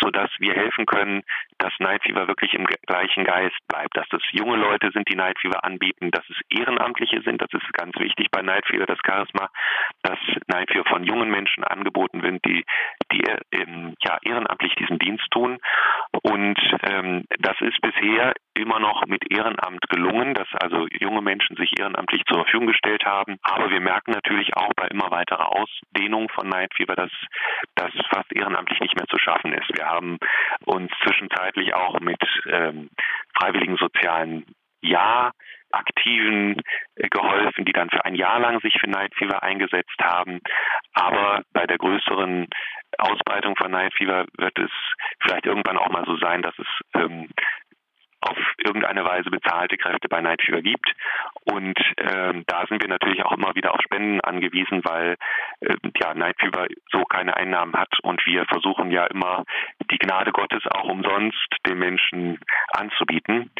sodass 0.00 0.30
wir 0.38 0.54
helfen 0.54 0.86
können, 0.86 1.22
dass 1.58 1.72
Night 1.78 2.02
Fever 2.02 2.28
wirklich 2.28 2.54
im 2.54 2.64
gleichen 2.64 3.24
Geist 3.24 3.56
bleibt, 3.68 3.96
dass 3.96 4.08
das 4.10 4.22
junge 4.32 4.56
Leute 4.56 4.90
sind, 4.92 5.08
die 5.08 5.16
Night 5.16 5.38
Fever 5.40 5.64
anbieten, 5.64 6.10
dass 6.10 6.24
es 6.28 6.36
Ehrenamtliche 6.50 7.22
sind, 7.22 7.40
das 7.40 7.52
ist 7.52 7.72
ganz 7.72 7.98
wichtig 7.98 8.30
bei 8.30 8.42
Night 8.42 8.66
Fever, 8.66 8.86
das 8.86 8.98
Charisma, 9.04 9.50
dass 10.02 10.18
Night 10.46 10.70
Fever 10.70 10.84
von 10.88 11.04
jungen 11.04 11.30
Menschen 11.30 11.64
angeboten 11.64 12.22
wird, 12.22 12.44
die, 12.44 12.64
die 13.12 13.22
ähm, 13.52 13.94
ja, 14.02 14.18
ehrenamtlich 14.22 14.74
diesen 14.76 14.98
Dienst 14.98 15.26
tun. 15.30 15.58
Und 16.22 16.58
ähm, 16.82 17.24
das 17.38 17.60
ist 17.60 17.80
bisher 17.80 18.34
immer 18.54 18.80
noch 18.80 19.06
mit 19.06 19.30
Ehrenamt 19.30 19.88
gelungen, 19.88 20.34
dass 20.34 20.48
also 20.60 20.86
junge 20.90 21.22
Menschen 21.22 21.56
sich 21.56 21.78
ehrenamtlich 21.78 22.24
zur 22.26 22.42
Verfügung 22.42 22.66
gestellt 22.66 23.04
haben. 23.04 23.38
Aber 23.42 23.70
wir 23.70 23.80
merken 23.80 24.12
natürlich 24.12 24.56
auch 24.56 24.72
bei 24.76 24.88
immer 24.88 25.10
weiterer 25.10 25.52
Ausdehnung 25.52 26.28
von 26.30 26.48
Night 26.48 26.72
Fever, 26.74 26.96
dass 26.96 27.10
das 27.74 27.92
fast 28.10 28.32
ehrenamtlich 28.34 28.80
nicht 28.80 28.96
mehr 28.96 29.06
zu 29.06 29.18
schaffen 29.18 29.52
ist. 29.52 29.68
Wir 29.76 29.87
haben 29.88 30.18
uns 30.64 30.90
zwischenzeitlich 31.02 31.74
auch 31.74 31.98
mit 32.00 32.20
ähm, 32.46 32.90
freiwilligen 33.36 33.76
sozialen 33.76 34.44
Ja 34.80 35.32
Aktiven 35.70 36.62
äh, 36.96 37.08
geholfen, 37.08 37.64
die 37.64 37.72
dann 37.72 37.90
für 37.90 38.04
ein 38.04 38.14
Jahr 38.14 38.40
lang 38.40 38.60
sich 38.60 38.74
für 38.80 38.88
Night 38.88 39.14
Fever 39.14 39.42
eingesetzt 39.42 39.98
haben. 40.00 40.40
Aber 40.94 41.42
bei 41.52 41.66
der 41.66 41.78
größeren 41.78 42.48
Ausbreitung 42.96 43.54
von 43.56 43.70
Night 43.70 43.92
Fever 43.94 44.26
wird 44.38 44.58
es 44.58 44.70
vielleicht 45.20 45.46
irgendwann 45.46 45.76
auch 45.76 45.90
mal 45.90 46.04
so 46.06 46.16
sein, 46.16 46.42
dass 46.42 46.54
es 46.58 46.66
ähm, 46.94 47.28
auf 48.20 48.36
irgendeine 48.58 49.04
Weise 49.04 49.30
bezahlte 49.30 49.76
Kräfte 49.76 50.08
bei 50.08 50.20
Night 50.20 50.42
Fever 50.42 50.62
gibt. 50.62 50.92
Und 51.44 51.78
ähm, 51.98 52.44
da 52.46 52.66
sind 52.68 52.82
wir 52.82 52.88
natürlich 52.88 53.24
auch 53.24 53.32
immer 53.32 53.54
wieder 53.54 53.74
auf 53.74 53.80
Spenden 53.82 54.20
angewiesen, 54.20 54.82
weil 54.84 55.16
äh, 55.60 55.76
ja, 56.00 56.14
Night 56.14 56.36
Fever 56.40 56.66
so 56.90 57.04
keine 57.04 57.36
Einnahmen 57.36 57.74
hat 57.74 57.92
und 58.02 58.24
wir 58.26 58.44
versuchen 58.46 58.90
ja 58.90 59.06
immer 59.06 59.44
die 59.90 59.98
Gnade 59.98 60.32
Gottes 60.32 60.62
auch 60.70 60.88
umsonst 60.88 61.48
den 61.66 61.78
Menschen 61.78 62.38
anzubieten. 62.72 63.50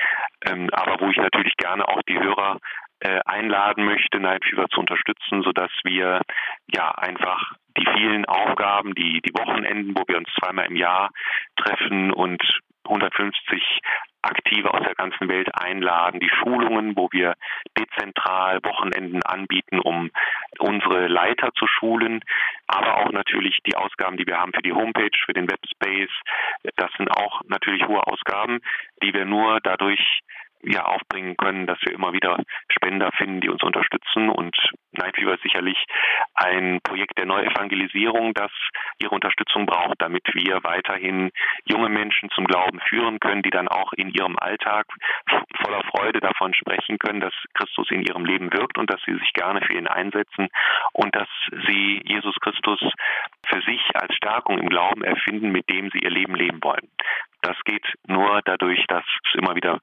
Ähm, 0.47 0.69
aber 0.73 1.01
wo 1.01 1.11
ich 1.11 1.17
natürlich 1.17 1.57
gerne 1.57 1.87
auch 1.89 2.03
die 2.03 2.19
Hörer 2.19 2.59
äh, 3.01 3.21
einladen 3.25 3.85
möchte, 3.85 4.19
Night 4.19 4.45
Fever 4.45 4.69
zu 4.71 4.81
unterstützen, 4.81 5.43
sodass 5.43 5.71
wir 5.85 6.21
ja 6.67 6.91
einfach 6.91 7.55
die 7.77 7.87
vielen 7.95 8.25
Aufgaben, 8.25 8.95
die, 8.95 9.21
die 9.21 9.33
Wochenenden, 9.35 9.97
wo 9.97 10.03
wir 10.09 10.17
uns 10.17 10.29
zweimal 10.41 10.67
im 10.67 10.77
Jahr 10.77 11.11
treffen 11.57 12.13
und 12.13 12.43
150 12.89 13.81
Aktive 14.23 14.75
aus 14.75 14.83
der 14.83 14.95
ganzen 14.95 15.29
Welt 15.29 15.49
einladen, 15.55 16.21
die 16.21 16.29
Schulungen, 16.29 16.97
wo 16.97 17.09
wir 17.13 17.35
dezentral 17.79 18.59
Wochenenden 18.65 19.23
anbieten, 19.23 19.79
um 19.79 20.11
unsere 20.59 21.07
Leiter 21.07 21.53
zu 21.55 21.67
schulen, 21.67 22.25
aber 22.67 22.99
auch 22.99 23.13
natürlich 23.13 23.59
die 23.65 23.77
Ausgaben, 23.77 24.17
die 24.17 24.27
wir 24.27 24.39
haben 24.39 24.53
für 24.53 24.63
die 24.63 24.73
Homepage, 24.73 25.17
für 25.25 25.35
den 25.35 25.49
Webspace. 25.49 26.11
Das 26.77 26.91
sind 26.97 27.11
auch 27.11 27.43
natürlich 27.47 27.87
hohe 27.87 28.05
Ausgaben, 28.07 28.61
die 29.03 29.15
wir 29.15 29.25
nur 29.25 29.61
dadurch 29.61 30.21
ja 30.63 30.85
aufbringen 30.85 31.37
können, 31.37 31.67
dass 31.67 31.79
wir 31.83 31.93
immer 31.93 32.13
wieder 32.13 32.43
Spender 32.71 33.11
finden, 33.13 33.41
die 33.41 33.49
uns 33.49 33.63
unterstützen. 33.63 34.29
Und 34.29 34.57
Night 34.93 35.17
Fever 35.17 35.35
ist 35.35 35.43
sicherlich 35.43 35.77
ein 36.35 36.81
Projekt 36.83 37.19
der 37.19 37.27
Neuevangelisierung, 37.27 38.35
das 38.35 38.51
ihre 39.01 39.15
Unterstützung 39.15 39.67
braucht, 39.67 40.01
damit 40.01 40.25
wir 40.33 40.63
weiterhin 40.65 41.31
junge 41.65 41.89
Menschen 41.89 42.31
zum 42.31 42.47
Glauben 42.47 42.81
führen 42.89 43.21
können, 43.21 43.43
die 43.43 43.51
dann 43.51 43.69
auch 43.69 43.93
in 43.93 44.11
ihrem 44.11 44.39
Alltag 44.39 44.87
voller 45.63 45.83
Freude 45.85 46.21
davon 46.21 46.55
sprechen 46.55 46.99
können, 46.99 47.21
dass 47.21 47.35
Christus 47.55 47.91
in 47.91 48.03
ihrem 48.03 48.25
Leben 48.25 48.53
wirkt 48.53 48.79
und 48.79 48.91
dass 48.91 49.01
sie 49.07 49.15
sich 49.15 49.33
gerne 49.33 49.61
für 49.63 49.75
ihn 49.75 49.87
einsetzen 49.87 50.49
und 50.93 51.15
dass 51.15 51.29
sie 51.67 52.03
Jesus 52.05 52.35
Christus 52.41 52.81
für 53.47 53.61
sich 53.63 53.81
als 53.95 54.15
Stärkung 54.15 54.59
im 54.59 54.69
Glauben 54.69 55.03
erfinden, 55.05 55.51
mit 55.51 55.69
dem 55.71 55.91
sie 55.91 55.99
ihr 55.99 56.11
Leben 56.11 56.35
leben 56.35 56.63
wollen. 56.63 56.89
Das 57.43 57.57
geht 57.65 57.87
nur 58.07 58.41
dadurch, 58.45 58.85
dass 58.89 59.05
es 59.27 59.35
immer 59.35 59.55
wieder 59.55 59.81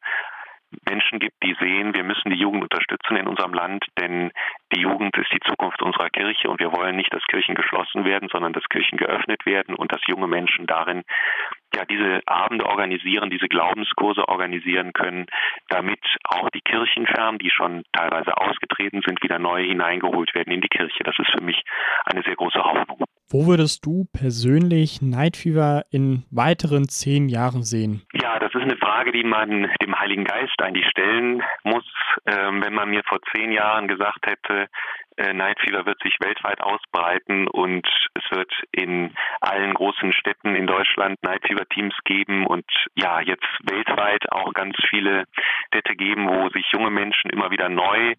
Menschen 0.90 1.20
gibt, 1.20 1.36
die 1.44 1.56
sehen, 1.60 1.94
wir 1.94 2.04
müssen 2.04 2.30
die 2.30 2.40
Jugend 2.40 2.64
unterstützen 2.64 3.18
in 3.18 3.28
unserem 3.28 3.54
Land, 3.54 3.86
denn 4.00 4.32
die 4.74 4.82
Jugend 4.82 5.16
ist 5.18 5.32
die 5.34 5.40
Zukunft 5.40 5.82
unserer 5.82 6.10
Kirche 6.10 6.50
und 6.50 6.60
wir 6.60 6.72
wollen 6.72 6.96
nicht, 6.96 7.14
dass 7.14 7.24
Kirchen 7.26 7.56
geschlossen 7.56 8.06
werden, 8.06 8.30
sondern 8.32 8.54
dass 8.54 8.64
Kirchen 8.70 8.98
geöffnet 8.98 9.46
werden 9.46 9.76
und 9.76 9.92
dass 9.92 10.02
junge 10.08 10.28
Menschen 10.28 10.68
darin 10.68 11.04
ja 11.76 11.86
diese 11.86 12.22
Abende 12.26 12.66
organisieren, 12.66 13.30
diese 13.30 13.48
Glaubenskurse 13.48 14.28
organisieren 14.28 14.94
können, 14.94 15.26
damit 15.70 16.00
auch 16.24 16.50
die 16.50 16.62
Kirchenfern, 16.62 17.38
die 17.38 17.50
schon 17.50 17.84
teilweise 17.92 18.38
ausgetreten 18.38 19.02
sind, 19.06 19.22
wieder 19.22 19.40
neu 19.40 19.64
hineingeholt 19.64 20.34
werden 20.36 20.54
in 20.54 20.62
die 20.62 20.70
Kirche. 20.70 21.04
Das 21.04 21.16
ist 21.20 21.32
für 21.32 21.44
mich 21.44 21.62
eine 22.06 22.24
sehr 22.24 22.36
große 22.36 22.60
Hoffnung. 22.60 23.04
Wo 23.30 23.48
würdest 23.48 23.86
du 23.86 24.06
persönlich 24.14 25.02
Night 25.02 25.36
Fever 25.36 25.84
in 25.90 26.26
weiteren 26.32 26.88
zehn 26.88 27.28
Jahren 27.28 27.64
sehen? 27.64 28.04
Ja, 28.26 28.40
das 28.40 28.56
ist 28.56 28.62
eine 28.64 28.76
Frage, 28.78 29.12
die 29.12 29.24
man 29.24 29.70
dem 29.84 30.00
Heiligen 30.00 30.24
Geist 30.24 30.60
eigentlich 30.60 30.88
stellen 30.90 31.44
muss. 31.64 31.86
Ähm, 32.26 32.60
wenn 32.64 32.74
man 32.74 32.90
mir 32.90 33.04
vor 33.04 33.20
zehn 33.32 33.52
Jahren 33.52 33.88
gesagt 33.88 34.26
hätte, 34.26 34.68
äh, 35.18 35.34
Night 35.34 35.60
Fever 35.60 35.86
wird 35.86 36.02
sich 36.02 36.18
weltweit 36.20 36.60
ausbreiten 36.62 37.48
und 37.48 37.88
es 38.16 38.24
wird 38.32 38.52
in 38.72 39.14
allen 39.40 39.74
großen 39.74 40.12
Städten 40.12 40.56
in 40.56 40.68
Deutschland 40.68 41.22
Night 41.24 41.46
Fever 41.48 41.66
Teams 41.70 41.96
geben 42.04 42.46
und 42.46 42.66
ja, 42.96 43.22
jetzt 43.22 43.48
weltweit 43.64 44.32
auch 44.32 44.54
ganz 44.54 44.76
viele 44.90 45.26
Städte 45.68 45.96
geben, 45.96 46.28
wo 46.28 46.50
sich 46.50 46.66
junge 46.72 46.90
Menschen 46.90 47.30
immer 47.30 47.52
wieder 47.52 47.70
neu 47.70 48.16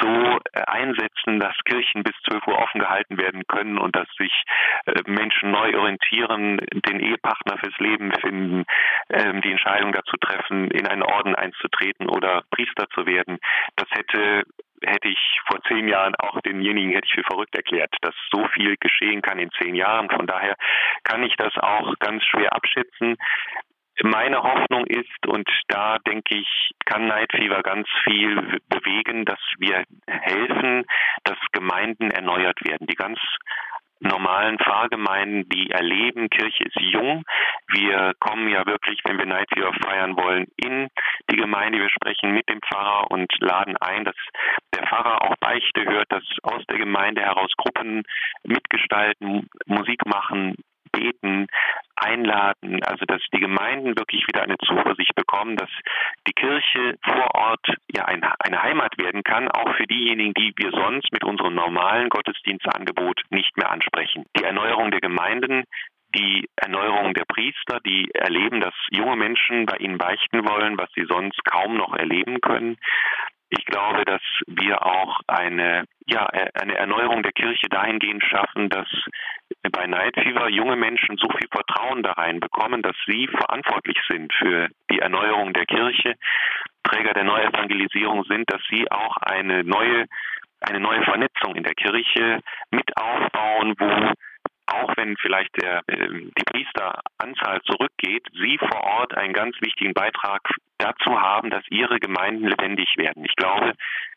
so 0.00 0.08
äh, 0.52 0.62
einsetzen, 0.66 1.38
dass 1.38 1.54
Kirchen 1.64 2.02
bis 2.02 2.14
12 2.28 2.46
Uhr 2.48 2.58
offen 2.58 2.80
gehalten 2.80 3.18
werden 3.18 3.46
können 3.46 3.78
und 3.78 3.94
dass 3.94 4.08
sich 4.18 4.32
äh, 4.86 5.02
Menschen 5.06 5.50
neu 5.50 5.76
orientieren, 5.78 6.58
den 6.88 7.00
Ehepartner 7.00 7.58
fürs 7.58 7.78
Leben 7.78 8.12
finden, 8.20 8.64
ähm, 9.10 9.40
die 9.42 9.49
Entscheidung 9.50 9.92
dazu 9.92 10.16
treffen, 10.16 10.70
in 10.70 10.86
einen 10.86 11.02
Orden 11.02 11.34
einzutreten 11.34 12.08
oder 12.08 12.42
Priester 12.50 12.88
zu 12.94 13.06
werden. 13.06 13.38
Das 13.76 13.88
hätte 13.90 14.44
hätte 14.82 15.08
ich 15.08 15.40
vor 15.46 15.62
zehn 15.68 15.88
Jahren 15.88 16.14
auch 16.16 16.40
denjenigen 16.40 16.92
hätte 16.92 17.06
ich 17.06 17.14
für 17.14 17.24
verrückt 17.24 17.54
erklärt, 17.54 17.94
dass 18.00 18.14
so 18.32 18.46
viel 18.54 18.76
geschehen 18.78 19.22
kann 19.22 19.38
in 19.38 19.50
zehn 19.60 19.74
Jahren. 19.74 20.08
Von 20.08 20.26
daher 20.26 20.56
kann 21.04 21.22
ich 21.22 21.36
das 21.36 21.54
auch 21.58 21.94
ganz 21.98 22.24
schwer 22.24 22.54
abschätzen. 22.54 23.16
Meine 24.02 24.42
Hoffnung 24.42 24.86
ist, 24.86 25.26
und 25.26 25.48
da 25.68 25.98
denke 25.98 26.36
ich, 26.36 26.70
kann 26.86 27.12
Fever 27.30 27.62
ganz 27.62 27.86
viel 28.04 28.58
bewegen, 28.70 29.26
dass 29.26 29.40
wir 29.58 29.84
helfen, 30.08 30.86
dass 31.24 31.36
Gemeinden 31.52 32.10
erneuert 32.10 32.64
werden. 32.64 32.86
Die 32.86 32.94
ganz 32.94 33.18
normalen 34.00 34.58
Pfarrgemeinden, 34.58 35.48
die 35.48 35.70
erleben, 35.70 36.28
Kirche 36.30 36.64
ist 36.64 36.80
jung. 36.80 37.24
Wir 37.68 38.14
kommen 38.18 38.48
ja 38.48 38.66
wirklich, 38.66 39.00
wenn 39.04 39.18
wir 39.18 39.26
Night 39.26 39.48
Fever 39.52 39.72
feiern 39.84 40.16
wollen, 40.16 40.46
in 40.56 40.88
die 41.30 41.36
Gemeinde. 41.36 41.78
Wir 41.78 41.90
sprechen 41.90 42.32
mit 42.32 42.48
dem 42.48 42.60
Pfarrer 42.62 43.10
und 43.10 43.30
laden 43.40 43.76
ein, 43.76 44.04
dass 44.04 44.16
der 44.74 44.86
Pfarrer 44.86 45.22
auch 45.22 45.36
Beichte 45.36 45.84
hört, 45.84 46.10
dass 46.10 46.24
aus 46.42 46.64
der 46.66 46.78
Gemeinde 46.78 47.22
heraus 47.22 47.52
Gruppen 47.56 48.02
mitgestalten, 48.42 49.48
Musik 49.66 50.04
machen, 50.06 50.56
beten, 50.92 51.46
einladen, 51.96 52.82
also 52.84 53.04
dass 53.04 53.20
die 53.32 53.40
Gemeinden 53.40 53.96
wirklich 53.98 54.26
wieder 54.26 54.42
eine 54.42 54.56
Zuversicht 54.58 55.14
bekommen, 55.14 55.56
dass 55.56 55.70
die 56.26 56.32
Kirche 56.32 56.96
vor 57.02 57.34
Ort 57.34 57.66
ja 57.94 58.06
eine, 58.06 58.32
eine 58.40 58.62
Heimat 58.62 58.96
werden 58.98 59.22
kann, 59.22 59.48
auch 59.48 59.74
für 59.76 59.86
diejenigen, 59.86 60.34
die 60.34 60.52
wir 60.56 60.70
sonst 60.70 61.12
mit 61.12 61.24
unserem 61.24 61.54
normalen 61.54 62.08
Gottesdienstangebot 62.08 63.22
nicht 63.30 63.56
mehr 63.56 63.70
ansprechen. 63.70 64.24
Die 64.36 64.44
Erneuerung 64.44 64.90
der 64.90 65.00
Gemeinden 65.00 65.64
die 66.14 66.48
Erneuerung 66.56 67.14
der 67.14 67.24
Priester, 67.24 67.78
die 67.86 68.10
erleben, 68.14 68.60
dass 68.60 68.74
junge 68.90 69.16
Menschen 69.16 69.66
bei 69.66 69.76
ihnen 69.76 69.98
beichten 69.98 70.44
wollen, 70.48 70.76
was 70.76 70.90
sie 70.94 71.04
sonst 71.08 71.38
kaum 71.44 71.76
noch 71.76 71.94
erleben 71.94 72.40
können. 72.40 72.76
Ich 73.50 73.64
glaube, 73.64 74.04
dass 74.04 74.22
wir 74.46 74.86
auch 74.86 75.20
eine, 75.26 75.84
ja, 76.06 76.26
eine 76.26 76.76
Erneuerung 76.76 77.22
der 77.24 77.32
Kirche 77.32 77.68
dahingehend 77.68 78.22
schaffen, 78.24 78.68
dass 78.68 78.86
bei 79.72 79.86
Night 79.86 80.14
Fever 80.14 80.48
junge 80.48 80.76
Menschen 80.76 81.16
so 81.18 81.28
viel 81.28 81.48
Vertrauen 81.50 82.02
da 82.04 82.12
rein 82.12 82.38
bekommen, 82.38 82.82
dass 82.82 82.96
sie 83.06 83.26
verantwortlich 83.26 83.98
sind 84.08 84.32
für 84.34 84.68
die 84.90 85.00
Erneuerung 85.00 85.52
der 85.52 85.66
Kirche, 85.66 86.14
Träger 86.84 87.12
der 87.12 87.24
Neuevangelisierung 87.24 88.24
sind, 88.24 88.50
dass 88.52 88.62
sie 88.70 88.90
auch 88.90 89.16
eine 89.18 89.64
neue, 89.64 90.06
eine 90.60 90.80
neue 90.80 91.02
Vernetzung 91.02 91.56
in 91.56 91.64
der 91.64 91.74
Kirche 91.74 92.40
mit 92.70 92.96
aufbauen, 92.96 93.74
wo 93.78 94.12
auch 94.72 94.96
wenn 94.96 95.16
vielleicht 95.16 95.56
der, 95.60 95.82
äh, 95.86 96.08
die 96.08 96.44
Priesteranzahl 96.44 97.60
zurückgeht, 97.62 98.26
Sie 98.32 98.58
vor 98.58 98.82
Ort 98.82 99.16
einen 99.16 99.32
ganz 99.32 99.56
wichtigen 99.60 99.94
Beitrag 99.94 100.40
dazu 100.78 101.20
haben, 101.20 101.50
dass 101.50 101.64
Ihre 101.70 101.98
Gemeinden 101.98 102.46
lebendig 102.46 102.94
werden. 102.96 103.24
Ich 103.24 103.36
glaube, 103.36 103.74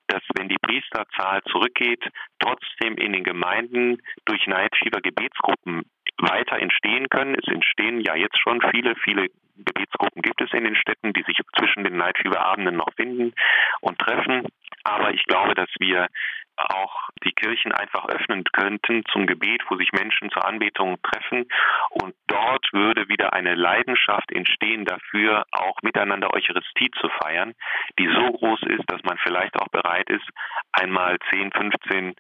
dass 0.08 0.22
wenn 0.36 0.50
die 0.50 0.58
Priesterzahl 0.62 1.42
zurückgeht, 1.44 2.04
trotzdem 2.40 2.96
in 2.98 3.14
den 3.14 3.24
Gemeinden 3.24 4.02
durch 4.26 4.46
Night 4.48 4.76
Fever 4.78 5.02
Gebetsgruppen 5.02 5.84
weiter 6.18 6.60
entstehen 6.60 7.10
können. 7.10 7.36
Es 7.36 7.48
entstehen 7.52 8.02
ja 8.02 8.16
jetzt 8.16 8.40
schon 8.40 8.62
viele, 8.72 8.96
viele 8.96 9.30
Gebetsgruppen 9.56 10.22
gibt 10.22 10.42
es 10.42 10.52
in 10.54 10.64
den 10.64 10.76
Städten, 10.76 11.14
die 11.14 11.24
sich 11.24 11.38
zwischen 11.58 11.84
den 11.84 11.98
Night 11.98 12.18
Fever 12.18 12.44
Abenden 12.46 12.76
noch 12.76 12.94
finden 12.96 13.34
und 13.82 14.00
treffen. 14.00 14.48
Aber 14.84 15.14
ich 15.14 15.24
glaube, 15.26 15.56
dass 15.56 15.70
wir 15.80 16.08
auch 16.56 17.10
die 17.24 17.32
Kirchen 17.32 17.72
einfach 17.72 18.06
öffnen 18.06 18.44
könnten 18.44 19.04
zum 19.12 19.26
Gebet, 19.26 19.64
wo 19.70 19.76
sich 19.76 19.92
Menschen 19.92 20.30
zur 20.32 20.46
Anbetung 20.46 21.02
treffen. 21.02 21.48
Und 21.90 22.14
dort 22.28 22.72
würde 22.74 23.10
wieder 23.10 23.34
eine 23.34 23.56
Leidenschaft 23.56 24.32
entstehen 24.32 24.86
dafür, 24.86 25.46
auch 25.52 25.82
miteinander 25.82 26.34
Eucharistie 26.34 26.92
zu 27.00 27.10
feiern, 27.22 27.54
die 28.00 28.08
so 28.08 28.32
groß 28.34 28.62
ist, 28.64 28.84
dass 28.88 29.02
man 29.04 29.18
vielleicht 29.18 29.56
auch 29.60 29.70
bereit 29.70 30.10
ist, 30.10 30.28
einmal 30.72 31.18
10, 31.32 31.52
15 31.52 32.16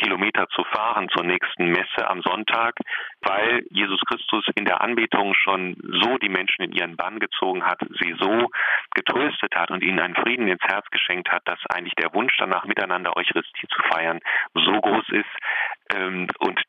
Kilometer 0.00 0.48
zu 0.48 0.64
fahren 0.64 1.08
zur 1.10 1.24
nächsten 1.24 1.70
Messe 1.70 2.08
am 2.08 2.22
Sonntag, 2.22 2.74
weil 3.20 3.64
Jesus 3.70 4.00
Christus 4.08 4.46
in 4.54 4.64
der 4.64 4.80
Anbetung 4.80 5.34
schon 5.34 5.76
so 6.02 6.16
die 6.18 6.28
Menschen 6.28 6.62
in 6.62 6.72
ihren 6.72 6.96
Bann 6.96 7.18
gezogen 7.18 7.64
hat, 7.64 7.80
sie 8.00 8.14
so 8.18 8.48
getröstet 8.94 9.54
hat 9.54 9.70
und 9.70 9.82
ihnen 9.82 10.00
einen 10.00 10.14
Frieden 10.14 10.48
ins 10.48 10.62
Herz 10.62 10.86
geschenkt 10.90 11.30
hat, 11.30 11.42
dass 11.44 11.58
eigentlich 11.68 11.94
der 11.94 12.14
Wunsch 12.14 12.34
danach, 12.38 12.64
miteinander 12.64 13.16
Eucharistie 13.16 13.66
zu 13.68 13.82
feiern, 13.92 14.20
so 14.54 14.72
groß 14.72 15.08
ist. 15.10 15.94
Ähm, 15.94 16.28
und 16.38 16.60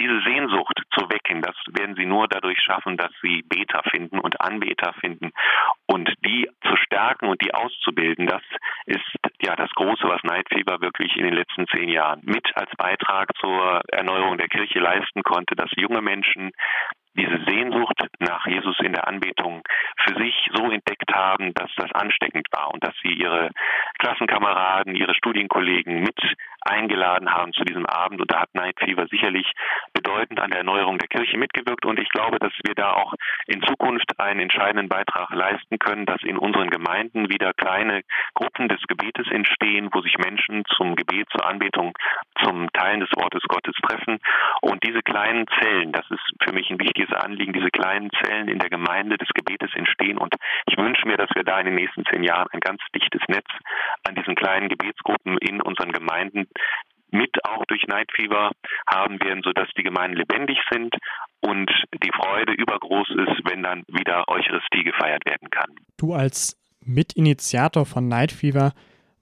diese 0.00 0.20
Sehnsucht 0.22 0.80
zu 0.96 1.08
wecken, 1.10 1.42
das 1.42 1.56
werden 1.72 1.96
sie 1.96 2.06
nur 2.06 2.28
dadurch 2.28 2.58
schaffen, 2.60 2.96
dass 2.96 3.12
sie 3.22 3.42
Beter 3.42 3.82
finden 3.90 4.18
und 4.18 4.40
Anbeter 4.40 4.94
finden. 5.00 5.32
Und 5.86 6.10
die 6.24 6.48
zu 6.62 6.76
stärken 6.76 7.26
und 7.26 7.42
die 7.42 7.52
auszubilden, 7.52 8.26
das 8.26 8.42
ist 8.86 9.04
ja 9.42 9.56
das 9.56 9.70
Große, 9.70 10.04
was 10.04 10.22
Fever 10.48 10.80
wirklich 10.80 11.16
in 11.16 11.24
den 11.24 11.34
letzten 11.34 11.66
zehn 11.68 11.88
Jahren 11.88 12.20
mit 12.24 12.44
als 12.56 12.70
Beitrag 12.78 13.28
zur 13.38 13.82
Erneuerung 13.92 14.38
der 14.38 14.48
Kirche 14.48 14.78
leisten 14.78 15.22
konnte, 15.22 15.54
dass 15.54 15.70
junge 15.76 16.00
Menschen 16.00 16.52
diese 17.18 17.44
Sehnsucht 17.44 18.00
nach 18.20 18.46
Jesus 18.46 18.78
in 18.80 18.92
der 18.92 19.08
Anbetung 19.08 19.62
für 20.04 20.14
sich 20.22 20.34
so 20.54 20.70
entdeckt 20.70 21.12
haben, 21.12 21.52
dass 21.54 21.70
das 21.76 21.90
ansteckend 21.92 22.46
war 22.52 22.72
und 22.72 22.82
dass 22.84 22.94
sie 23.02 23.12
ihre 23.12 23.50
Klassenkameraden, 23.98 24.94
ihre 24.94 25.14
Studienkollegen 25.14 26.00
mit 26.00 26.18
eingeladen 26.62 27.30
haben 27.32 27.52
zu 27.52 27.64
diesem 27.64 27.86
Abend. 27.86 28.20
Und 28.20 28.30
da 28.30 28.40
hat 28.40 28.54
Night 28.54 28.78
Fever 28.78 29.06
sicherlich 29.08 29.50
bedeutend 29.92 30.40
an 30.40 30.50
der 30.50 30.60
Erneuerung 30.60 30.98
der 30.98 31.08
Kirche 31.08 31.38
mitgewirkt. 31.38 31.84
Und 31.86 31.98
ich 31.98 32.08
glaube, 32.08 32.38
dass 32.38 32.52
wir 32.64 32.74
da 32.74 32.92
auch 32.92 33.14
in 33.46 33.62
Zukunft 33.62 34.18
einen 34.18 34.40
entscheidenden 34.40 34.88
Beitrag 34.88 35.30
leisten 35.30 35.78
können, 35.78 36.06
dass 36.06 36.22
in 36.22 36.38
unseren 36.38 36.70
Gemeinden 36.70 37.30
wieder 37.30 37.52
kleine 37.54 38.02
Gruppen 38.34 38.68
des 38.68 38.80
Gebetes 38.88 39.26
entstehen, 39.30 39.88
wo 39.92 40.00
sich 40.00 40.16
Menschen 40.18 40.64
zum 40.76 40.96
Gebet, 40.96 41.28
zur 41.30 41.46
Anbetung, 41.46 41.96
zum 42.42 42.70
Teilen 42.72 43.00
des 43.00 43.10
Wortes 43.16 43.42
Gottes 43.48 43.74
treffen. 43.82 44.18
Und 44.60 44.82
diese 44.84 45.02
kleinen 45.02 45.46
Zellen, 45.60 45.92
das 45.92 46.04
ist 46.10 46.22
für 46.42 46.52
mich 46.52 46.70
ein 46.70 46.80
wichtiges 46.80 47.12
Anliegen, 47.12 47.52
diese 47.52 47.70
kleinen 47.70 48.10
Zellen 48.22 48.48
in 48.48 48.58
der 48.58 48.70
Gemeinde 48.70 49.16
des 49.16 49.28
Gebetes 49.34 49.70
entstehen. 49.74 50.18
Und 50.18 50.34
ich 50.66 50.76
wünsche 50.76 51.06
mir, 51.06 51.16
dass 51.16 51.30
wir 51.34 51.44
da 51.44 51.58
in 51.60 51.66
den 51.66 51.74
nächsten 51.74 52.04
zehn 52.06 52.22
Jahren 52.22 52.48
ein 52.52 52.60
ganz 52.60 52.80
dichtes 52.94 53.22
Netz 53.28 53.48
an 54.06 54.14
diesen 54.14 54.34
kleinen 54.34 54.68
Gebetsgruppen 54.68 55.38
in 55.38 55.60
unseren 55.60 55.92
Gemeinden 55.92 56.47
mit 57.10 57.30
auch 57.44 57.64
durch 57.66 57.86
Night 57.86 58.10
Fever 58.14 58.52
haben 58.86 59.18
werden, 59.22 59.42
sodass 59.42 59.68
die 59.76 59.82
Gemeinden 59.82 60.18
lebendig 60.18 60.58
sind 60.70 60.94
und 61.40 61.70
die 62.02 62.10
Freude 62.14 62.52
übergroß 62.52 63.08
ist, 63.10 63.50
wenn 63.50 63.62
dann 63.62 63.84
wieder 63.88 64.28
Eucharistie 64.28 64.84
gefeiert 64.84 65.24
werden 65.24 65.48
kann. 65.50 65.74
Du 65.96 66.12
als 66.12 66.56
Mitinitiator 66.84 67.86
von 67.86 68.08
Night 68.08 68.32
Fever, 68.32 68.72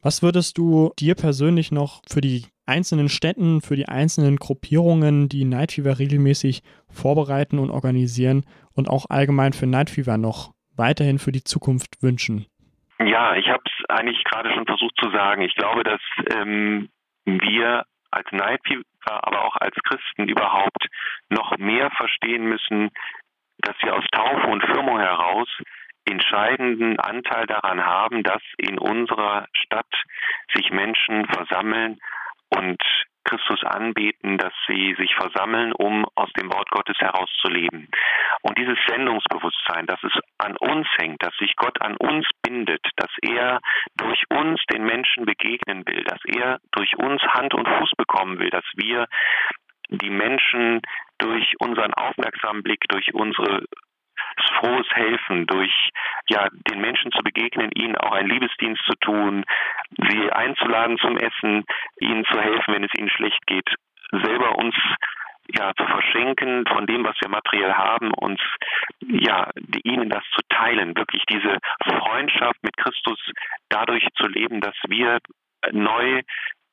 was 0.03 0.23
würdest 0.23 0.59
du 0.59 0.93
dir 0.99 1.15
persönlich 1.15 1.73
noch 1.73 2.03
für 2.09 2.21
die 2.21 2.47
einzelnen 2.67 3.09
Städten, 3.09 3.61
für 3.61 3.77
die 3.77 3.89
einzelnen 3.89 4.37
Gruppierungen, 4.37 5.29
die 5.29 5.45
Night 5.45 5.73
Fever 5.73 5.99
regelmäßig 5.99 6.63
vorbereiten 6.89 7.59
und 7.59 7.71
organisieren 7.71 8.45
und 8.75 8.89
auch 8.89 9.07
allgemein 9.09 9.53
für 9.53 9.67
Night 9.67 9.91
Fever 9.91 10.19
noch 10.19 10.53
weiterhin 10.77 11.19
für 11.19 11.33
die 11.33 11.45
Zukunft 11.45 12.03
wünschen? 12.03 12.47
Ja, 12.99 13.37
ich 13.37 13.49
habe 13.49 13.63
es 13.67 13.85
eigentlich 13.89 14.23
gerade 14.25 14.53
schon 14.55 14.67
versucht 14.67 14.95
zu 15.01 15.11
sagen. 15.11 15.43
Ich 15.43 15.55
glaube, 15.55 15.85
dass 15.85 16.01
ähm, 16.35 16.89
wir 17.27 17.85
als 18.11 18.31
Night 18.33 18.61
Fever, 18.67 18.83
aber 19.05 19.45
auch 19.45 19.57
als 19.57 19.77
Christen 19.85 20.29
überhaupt 20.29 20.87
noch 21.29 21.57
mehr 21.59 21.91
verstehen 21.91 22.45
müssen, 22.45 22.91
dass 23.59 23.77
wir 23.83 23.95
aus 23.95 24.05
Taufe 24.13 24.47
und 24.47 24.65
Firmung 24.65 24.99
heraus 24.99 25.49
entscheidenden 26.05 27.01
Anteil 27.01 27.47
daran 27.47 27.85
haben, 27.85 28.23
dass 28.23 28.43
in 28.59 28.79
unserer 28.79 29.47
Stadt 29.53 29.93
sich 30.55 30.71
Menschen 30.71 31.27
versammeln 31.27 31.99
und 32.51 32.81
Christus 33.27 33.63
anbeten, 33.65 34.39
dass 34.39 34.53
sie 34.67 34.95
sich 34.99 35.15
versammeln, 35.15 35.73
um 35.73 36.07
aus 36.15 36.33
dem 36.41 36.53
Wort 36.53 36.71
Gottes 36.71 36.97
herauszuleben. 36.99 37.89
Und 38.43 38.59
dieses 38.59 38.79
Sendungsbewusstsein, 38.87 39.87
dass 39.87 40.03
es 40.05 40.13
an 40.39 40.57
uns 40.57 40.87
hängt, 40.97 41.23
dass 41.23 41.35
sich 41.37 41.55
Gott 41.57 41.81
an 41.83 41.97
uns 41.97 42.27
bindet, 42.43 42.87
dass 42.97 43.11
er 43.23 43.61
durch 43.97 44.23
uns 44.31 44.61
den 44.73 44.85
Menschen 44.85 45.27
begegnen 45.27 45.85
will, 45.87 46.05
dass 46.05 46.21
er 46.25 46.61
durch 46.73 46.97
uns 46.97 47.21
Hand 47.23 47.55
und 47.55 47.69
Fuß 47.69 47.91
bekommen 47.97 48.39
will, 48.39 48.51
dass 48.51 48.65
wir 48.77 49.07
die 49.89 50.11
Menschen 50.11 50.81
durch 51.19 51.55
unseren 51.59 51.95
aufmerksamen 51.95 52.63
Blick, 52.63 52.85
durch 52.89 53.13
unsere 53.15 53.65
frohes 54.59 54.87
Helfen, 54.93 55.47
durch 55.47 55.91
ja, 56.29 56.49
den 56.71 56.81
Menschen 56.81 57.13
zu 57.13 57.23
begegnen, 57.23 57.71
ihnen 57.75 57.97
auch 57.97 58.13
einen 58.13 58.29
Liebesdienst 58.29 58.83
zu 58.85 58.95
tun, 59.01 59.45
sie 60.09 60.31
einzuladen 60.33 60.99
zum 60.99 61.17
Essen, 61.17 61.65
ihnen 62.01 62.25
zu 62.25 62.41
helfen, 62.41 62.75
wenn 62.75 62.85
es 62.85 62.95
ihnen 62.99 63.11
schlecht 63.11 63.47
geht, 63.47 63.69
selber 64.11 64.57
uns 64.57 64.75
ja 65.57 65.73
zu 65.77 65.85
verschenken 65.85 66.65
von 66.67 66.87
dem, 66.87 67.05
was 67.05 67.17
wir 67.21 67.29
materiell 67.29 67.73
haben, 67.73 68.13
uns 68.15 68.41
ja 69.01 69.51
ihnen 69.85 70.11
das 70.11 70.25
zu 70.35 70.41
teilen, 70.49 70.97
wirklich 70.97 71.25
diese 71.29 71.59
Freundschaft 71.85 72.63
mit 72.63 72.77
Christus 72.77 73.19
dadurch 73.69 74.07
zu 74.17 74.27
leben, 74.27 74.61
dass 74.61 74.75
wir 74.89 75.19
neu 75.73 76.23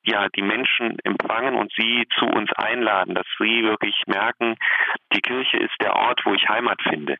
ja, 0.05 0.27
die 0.29 0.41
Menschen 0.41 0.97
empfangen 1.03 1.55
und 1.55 1.71
sie 1.77 2.05
zu 2.17 2.25
uns 2.25 2.51
einladen, 2.53 3.15
dass 3.15 3.25
sie 3.39 3.63
wirklich 3.63 3.95
merken, 4.07 4.57
die 5.13 5.21
Kirche 5.21 5.57
ist 5.57 5.75
der 5.81 5.95
Ort, 5.95 6.21
wo 6.25 6.33
ich 6.33 6.47
Heimat 6.49 6.81
finde. 6.81 7.17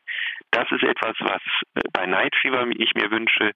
Das 0.51 0.69
ist 0.71 0.83
etwas, 0.83 1.15
was 1.19 1.41
äh, 1.75 1.81
bei 1.93 2.05
Night 2.05 2.35
Fever 2.41 2.67
ich 2.77 2.93
mir 2.95 3.09
wünsche, 3.09 3.53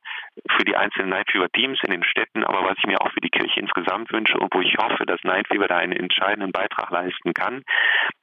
für 0.55 0.63
die 0.63 0.75
einzelnen 0.75 1.09
Night 1.09 1.29
Fever 1.31 1.49
Teams 1.49 1.79
in 1.83 1.91
den 1.91 2.03
Städten, 2.03 2.43
aber 2.43 2.63
was 2.63 2.77
ich 2.77 2.87
mir 2.87 3.01
auch 3.01 3.11
für 3.11 3.21
die 3.21 3.29
Kirche 3.29 3.59
insgesamt 3.59 4.11
wünsche 4.11 4.37
und 4.37 4.53
wo 4.53 4.61
ich 4.61 4.77
hoffe, 4.77 5.05
dass 5.05 5.23
Night 5.23 5.47
Fever 5.47 5.67
da 5.67 5.77
einen 5.77 5.93
entscheidenden 5.93 6.51
Beitrag 6.51 6.89
leisten 6.89 7.33
kann, 7.33 7.63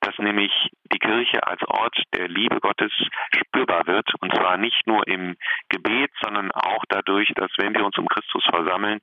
dass 0.00 0.18
nämlich 0.18 0.52
die 0.92 0.98
Kirche 0.98 1.46
als 1.46 1.62
Ort 1.68 1.96
der 2.14 2.28
Liebe 2.28 2.60
Gottes 2.60 2.92
spürbar 3.36 3.86
wird 3.86 4.08
und 4.20 4.34
zwar 4.34 4.56
nicht 4.56 4.86
nur 4.86 5.06
im 5.06 5.36
Gebet, 5.68 6.10
sondern 6.22 6.50
auch 6.52 6.84
dadurch, 6.88 7.30
dass 7.36 7.50
wenn 7.58 7.74
wir 7.74 7.84
uns 7.84 7.98
um 7.98 8.08
Christus 8.08 8.44
versammeln, 8.44 9.00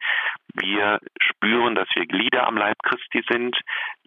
wir 0.54 1.00
spüren, 1.22 1.76
dass 1.76 1.88
wir 1.96 2.06
Glieder 2.06 2.48
am 2.48 2.58
Leib 2.58 2.78
Christi 2.84 3.24
sind, 3.30 3.58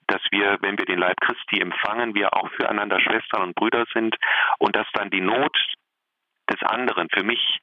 dass 0.07 0.23
wir, 0.31 0.59
wenn 0.61 0.79
wir 0.79 0.85
den 0.85 0.99
Leib 0.99 1.17
Christi 1.21 1.61
empfangen, 1.61 2.15
wir 2.15 2.35
auch 2.35 2.51
füreinander 2.53 3.01
Schwestern 3.01 3.43
und 3.43 3.55
Brüder 3.55 3.85
sind 3.93 4.17
und 4.59 4.77
dass 4.77 4.87
dann 4.95 5.11
die 5.11 5.21
Not 5.21 5.57
des 6.51 6.63
anderen 6.63 7.09
für 7.11 7.25
mich 7.25 7.61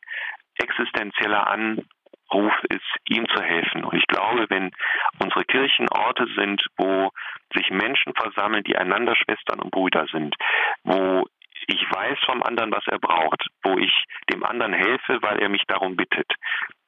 existenzieller 0.56 1.48
Anruf 1.48 2.54
ist, 2.70 2.82
ihm 3.08 3.28
zu 3.30 3.44
helfen. 3.44 3.84
Und 3.84 3.98
ich 3.98 4.08
glaube, 4.08 4.48
wenn 4.50 4.72
unsere 5.20 5.46
Kirchen 5.46 5.88
Orte 5.90 6.28
sind, 6.36 6.64
wo 6.78 7.12
sich 7.54 7.70
Menschen 7.70 8.14
versammeln, 8.16 8.64
die 8.64 8.78
einander 8.78 9.16
Schwestern 9.16 9.60
und 9.60 9.72
Brüder 9.72 10.08
sind, 10.12 10.36
wo 10.84 11.26
ich 11.68 11.84
weiß 11.92 12.18
vom 12.26 12.42
anderen, 12.44 12.72
was 12.72 12.86
er 12.88 13.00
braucht, 13.00 13.48
wo 13.64 13.78
ich 13.78 13.94
dem 14.32 14.44
anderen 14.44 14.74
helfe, 14.74 15.22
weil 15.22 15.40
er 15.40 15.50
mich 15.50 15.64
darum 15.68 15.96
bittet, 15.96 16.34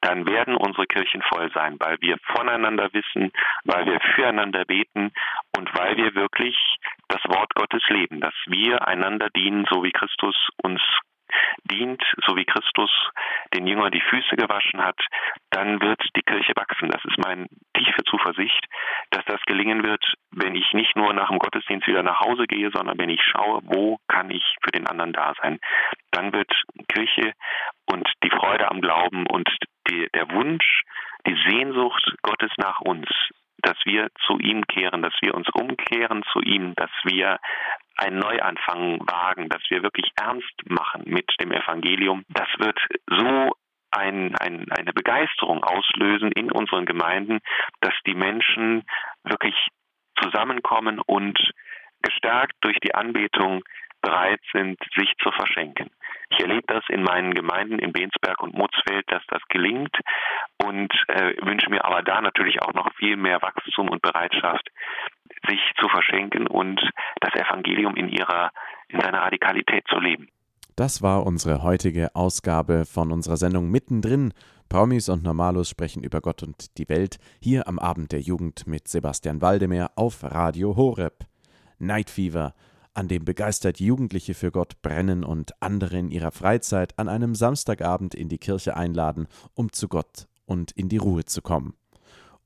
dann 0.04 0.26
werden 0.26 0.54
unsere 0.56 0.86
Kirchen 0.86 1.22
voll 1.22 1.50
sein, 1.54 1.76
weil 1.80 1.96
wir 2.00 2.18
voneinander 2.36 2.92
wissen, 2.92 3.32
weil 3.64 3.86
wir 3.86 3.98
füreinander 4.14 4.64
beten 4.66 5.12
und 5.56 5.78
weil 5.78 5.96
wir 5.96 6.14
wirklich 6.14 6.56
das 7.08 7.22
Wort 7.24 7.54
Gottes 7.54 7.82
leben, 7.88 8.20
dass 8.20 8.34
wir 8.46 8.86
einander 8.86 9.30
dienen, 9.30 9.64
so 9.70 9.82
wie 9.82 9.92
Christus 9.92 10.36
uns 10.62 10.82
dient, 11.70 12.02
so 12.26 12.36
wie 12.36 12.44
Christus 12.44 12.90
den 13.54 13.66
Jüngern 13.66 13.92
die 13.92 14.00
Füße 14.00 14.36
gewaschen 14.36 14.82
hat, 14.82 14.98
dann 15.50 15.80
wird 15.80 16.00
die 16.16 16.22
Kirche 16.22 16.52
wachsen. 16.56 16.88
Das 16.88 17.04
ist 17.04 17.18
meine 17.18 17.46
tiefe 17.76 18.04
Zuversicht, 18.04 18.66
dass 19.10 19.24
das 19.26 19.40
gelingen 19.42 19.82
wird, 19.82 20.04
wenn 20.30 20.54
ich 20.54 20.72
nicht 20.72 20.96
nur 20.96 21.12
nach 21.12 21.28
dem 21.28 21.38
Gottesdienst 21.38 21.86
wieder 21.86 22.02
nach 22.02 22.20
Hause 22.20 22.46
gehe, 22.46 22.70
sondern 22.72 22.98
wenn 22.98 23.10
ich 23.10 23.22
schaue, 23.22 23.60
wo 23.64 23.98
kann 24.08 24.30
ich 24.30 24.44
für 24.62 24.72
den 24.72 24.86
anderen 24.86 25.12
da 25.12 25.34
sein. 25.40 25.58
Dann 26.10 26.32
wird 26.32 26.50
Kirche 26.88 27.32
und 27.86 28.08
die 28.22 28.30
Freude 28.30 28.70
am 28.70 28.80
Glauben 28.80 29.26
und 29.26 29.48
die, 29.88 30.08
der 30.14 30.30
Wunsch, 30.30 30.82
die 31.26 31.36
Sehnsucht 31.48 32.14
Gottes 32.22 32.50
nach 32.58 32.80
uns, 32.80 33.08
dass 33.58 33.76
wir 33.84 34.08
zu 34.26 34.38
ihm 34.38 34.66
kehren, 34.66 35.02
dass 35.02 35.14
wir 35.20 35.34
uns 35.34 35.48
umkehren 35.50 36.22
zu 36.32 36.40
ihm, 36.40 36.74
dass 36.74 36.90
wir 37.04 37.38
einen 37.96 38.18
Neuanfang 38.18 39.00
wagen, 39.06 39.48
dass 39.48 39.62
wir 39.68 39.82
wirklich 39.82 40.10
ernst 40.16 40.68
machen 40.68 41.02
mit 41.06 41.30
dem 41.40 41.52
Evangelium. 41.52 42.24
Das 42.28 42.48
wird 42.58 42.78
so 43.08 43.52
ein, 43.92 44.34
ein, 44.36 44.66
eine 44.70 44.92
Begeisterung 44.92 45.62
auslösen 45.62 46.32
in 46.32 46.50
unseren 46.50 46.86
Gemeinden, 46.86 47.38
dass 47.80 47.94
die 48.06 48.14
Menschen 48.14 48.84
wirklich 49.22 49.54
zusammenkommen 50.20 51.00
und 51.00 51.38
gestärkt 52.02 52.56
durch 52.60 52.78
die 52.80 52.94
Anbetung 52.94 53.62
bereit 54.02 54.40
sind, 54.52 54.78
sich 54.96 55.12
zu 55.22 55.30
verschenken. 55.30 55.90
Ich 56.30 56.40
erlebe 56.40 56.64
das 56.66 56.84
in 56.88 57.02
meinen 57.02 57.34
Gemeinden 57.34 57.78
in 57.78 57.92
Bensberg 57.92 58.42
und 58.42 58.54
Mutzfeld, 58.54 59.04
dass 59.08 59.22
das 59.28 59.42
gelingt 59.48 59.96
und 60.64 60.92
äh, 61.08 61.34
wünsche 61.42 61.70
mir 61.70 61.84
aber 61.84 62.02
da 62.02 62.20
natürlich 62.20 62.62
auch 62.62 62.72
noch 62.72 62.92
viel 62.94 63.16
mehr 63.16 63.42
Wachstum 63.42 63.88
und 63.88 64.02
Bereitschaft, 64.02 64.68
sich 65.48 65.60
zu 65.78 65.88
verschenken 65.88 66.46
und 66.46 66.80
das 67.20 67.34
Evangelium 67.34 67.96
in 67.96 68.08
ihrer 68.08 68.50
in 68.88 69.00
seiner 69.00 69.22
Radikalität 69.22 69.84
zu 69.88 69.98
leben. 69.98 70.28
Das 70.76 71.02
war 71.02 71.24
unsere 71.24 71.62
heutige 71.62 72.14
Ausgabe 72.14 72.84
von 72.84 73.12
unserer 73.12 73.36
Sendung 73.36 73.70
Mittendrin. 73.70 74.32
Promis 74.68 75.08
und 75.08 75.22
Normalos 75.22 75.68
sprechen 75.68 76.02
über 76.02 76.20
Gott 76.20 76.42
und 76.42 76.78
die 76.78 76.88
Welt 76.88 77.18
hier 77.40 77.68
am 77.68 77.78
Abend 77.78 78.10
der 78.10 78.20
Jugend 78.20 78.66
mit 78.66 78.88
Sebastian 78.88 79.40
Waldemar 79.40 79.92
auf 79.94 80.24
Radio 80.24 80.74
Horeb. 80.74 81.26
Night 81.78 82.10
Fever 82.10 82.54
an 82.94 83.08
dem 83.08 83.24
begeistert 83.24 83.80
Jugendliche 83.80 84.34
für 84.34 84.52
Gott 84.52 84.80
brennen 84.80 85.24
und 85.24 85.60
andere 85.60 85.98
in 85.98 86.10
ihrer 86.10 86.30
Freizeit 86.30 86.98
an 86.98 87.08
einem 87.08 87.34
Samstagabend 87.34 88.14
in 88.14 88.28
die 88.28 88.38
Kirche 88.38 88.76
einladen, 88.76 89.26
um 89.54 89.72
zu 89.72 89.88
Gott 89.88 90.28
und 90.46 90.70
in 90.72 90.88
die 90.88 90.96
Ruhe 90.96 91.24
zu 91.24 91.42
kommen. 91.42 91.74